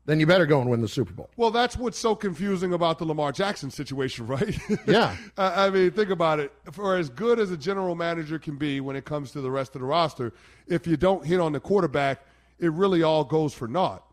then 0.05 0.19
you 0.19 0.25
better 0.25 0.45
go 0.45 0.59
and 0.61 0.69
win 0.69 0.81
the 0.81 0.87
Super 0.87 1.13
Bowl. 1.13 1.29
Well, 1.37 1.51
that's 1.51 1.77
what's 1.77 1.97
so 1.97 2.15
confusing 2.15 2.73
about 2.73 2.97
the 2.97 3.05
Lamar 3.05 3.31
Jackson 3.31 3.71
situation, 3.71 4.27
right? 4.27 4.57
Yeah. 4.87 5.15
I 5.37 5.69
mean, 5.69 5.91
think 5.91 6.09
about 6.09 6.39
it. 6.39 6.51
For 6.71 6.97
as 6.97 7.09
good 7.09 7.39
as 7.39 7.51
a 7.51 7.57
general 7.57 7.95
manager 7.95 8.39
can 8.39 8.57
be 8.57 8.79
when 8.81 8.95
it 8.95 9.05
comes 9.05 9.31
to 9.31 9.41
the 9.41 9.51
rest 9.51 9.75
of 9.75 9.81
the 9.81 9.87
roster, 9.87 10.33
if 10.67 10.87
you 10.87 10.97
don't 10.97 11.25
hit 11.25 11.39
on 11.39 11.51
the 11.51 11.59
quarterback, 11.59 12.25
it 12.59 12.71
really 12.71 13.03
all 13.03 13.23
goes 13.23 13.53
for 13.53 13.67
naught. 13.67 14.05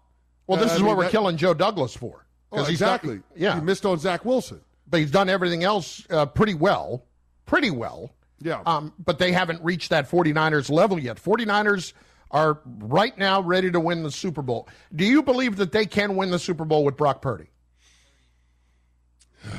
Well, 0.47 0.59
this 0.59 0.71
uh, 0.71 0.75
is 0.75 0.81
mean, 0.81 0.89
what 0.89 0.97
we're 0.97 1.05
that, 1.05 1.13
killing 1.13 1.37
Joe 1.37 1.55
Douglas 1.55 1.95
for. 1.95 2.27
Oh, 2.51 2.65
exactly. 2.65 3.21
yeah. 3.37 3.57
He 3.57 3.61
missed 3.61 3.85
on 3.85 3.99
Zach 3.99 4.25
Wilson. 4.25 4.61
But 4.91 5.01
he's 5.01 5.11
done 5.11 5.29
everything 5.29 5.65
else 5.65 6.07
uh, 6.09 6.25
pretty 6.25 6.55
well 6.55 7.05
pretty 7.49 7.71
well. 7.71 8.13
Yeah. 8.41 8.63
Um, 8.65 8.93
but 9.05 9.19
they 9.19 9.33
haven't 9.33 9.65
reached 9.65 9.91
that 9.91 10.09
49ers 10.09 10.71
level 10.71 11.01
yet. 11.01 11.17
49ers 11.17 11.93
are 12.31 12.61
right 12.65 13.17
now 13.19 13.41
ready 13.41 13.71
to 13.71 13.81
win 13.81 14.03
the 14.03 14.11
Super 14.11 14.43
Bowl. 14.43 14.69
Do 14.95 15.05
you 15.05 15.23
believe 15.23 15.57
that 15.57 15.73
they 15.73 15.87
can 15.87 16.17
win 16.17 16.31
the 16.31 16.39
Super 16.39 16.65
Bowl 16.65 16.85
with 16.85 16.97
Brock 16.97 17.23
Purdy? 17.23 17.47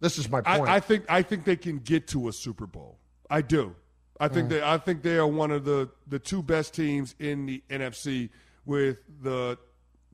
This 0.00 0.18
is 0.18 0.28
my 0.28 0.42
point. 0.42 0.68
I, 0.68 0.76
I 0.76 0.80
think 0.80 1.04
I 1.08 1.22
think 1.22 1.44
they 1.44 1.56
can 1.56 1.78
get 1.78 2.08
to 2.08 2.28
a 2.28 2.32
Super 2.32 2.66
Bowl. 2.66 2.98
I 3.30 3.40
do. 3.40 3.74
I 4.20 4.28
think 4.28 4.46
Mm. 4.46 4.50
they 4.50 4.62
I 4.62 4.76
think 4.76 5.02
they 5.02 5.16
are 5.16 5.26
one 5.26 5.50
of 5.50 5.64
the 5.64 5.88
the 6.06 6.18
two 6.18 6.42
best 6.42 6.74
teams 6.74 7.14
in 7.18 7.46
the 7.46 7.62
NFC 7.70 8.28
with 8.66 8.98
the 9.22 9.56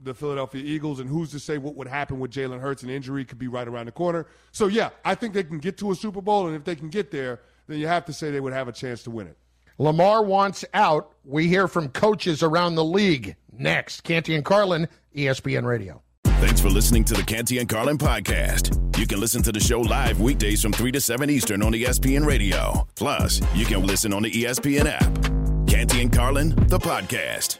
the 0.03 0.15
Philadelphia 0.15 0.63
Eagles, 0.65 1.01
and 1.01 1.09
who's 1.11 1.31
to 1.33 1.41
say 1.41 1.59
what 1.59 1.75
would 1.75 1.89
happen 1.89 2.21
with 2.21 2.31
Jalen 2.31 2.61
Hurts? 2.61 2.83
An 2.85 2.89
injury 2.91 3.25
could 3.25 3.39
be 3.39 3.49
right 3.49 3.67
around 3.67 3.87
the 3.87 3.93
corner. 3.93 4.27
So 4.53 4.69
yeah, 4.69 4.91
I 5.05 5.15
think 5.17 5.35
they 5.35 5.43
can 5.43 5.59
get 5.59 5.77
to 5.79 5.91
a 5.91 5.95
Super 5.97 6.23
Bowl, 6.23 6.47
and 6.47 6.55
if 6.55 6.63
they 6.65 6.77
can 6.77 6.89
get 6.89 7.11
there, 7.11 7.41
then 7.67 7.79
you 7.79 7.89
have 7.89 8.05
to 8.07 8.13
say 8.13 8.31
they 8.31 8.41
would 8.41 8.53
have 8.53 8.69
a 8.69 8.73
chance 8.73 9.03
to 9.05 9.11
win 9.11 9.27
it. 9.27 9.37
Lamar 9.81 10.23
wants 10.23 10.63
out. 10.75 11.15
We 11.25 11.49
hear 11.49 11.67
from 11.67 11.89
coaches 11.89 12.43
around 12.43 12.75
the 12.75 12.85
league. 12.85 13.37
Next, 13.51 14.03
Canty 14.03 14.35
and 14.35 14.45
Carlin, 14.45 14.87
ESPN 15.17 15.65
Radio. 15.65 16.03
Thanks 16.23 16.61
for 16.61 16.69
listening 16.69 17.03
to 17.05 17.15
the 17.15 17.23
Canty 17.23 17.61
and 17.61 17.67
Carlin 17.67 17.97
podcast. 17.97 18.77
You 18.99 19.07
can 19.07 19.21
listen 19.21 19.43
to 19.43 19.53
the 19.53 19.59
show 19.59 19.81
live 19.81 20.21
weekdays 20.21 20.61
from 20.61 20.75
3 20.75 20.93
to 20.93 21.01
7 21.01 21.31
Eastern 21.31 21.63
on 21.63 21.73
ESPN 21.73 22.27
Radio. 22.27 22.87
Plus, 22.95 23.41
you 23.55 23.65
can 23.65 23.87
listen 23.87 24.13
on 24.13 24.23
the 24.23 24.31
ESPN 24.31 24.85
app. 24.85 25.67
Canty 25.67 26.03
and 26.03 26.13
Carlin, 26.13 26.51
the 26.69 26.79
podcast. 26.79 27.59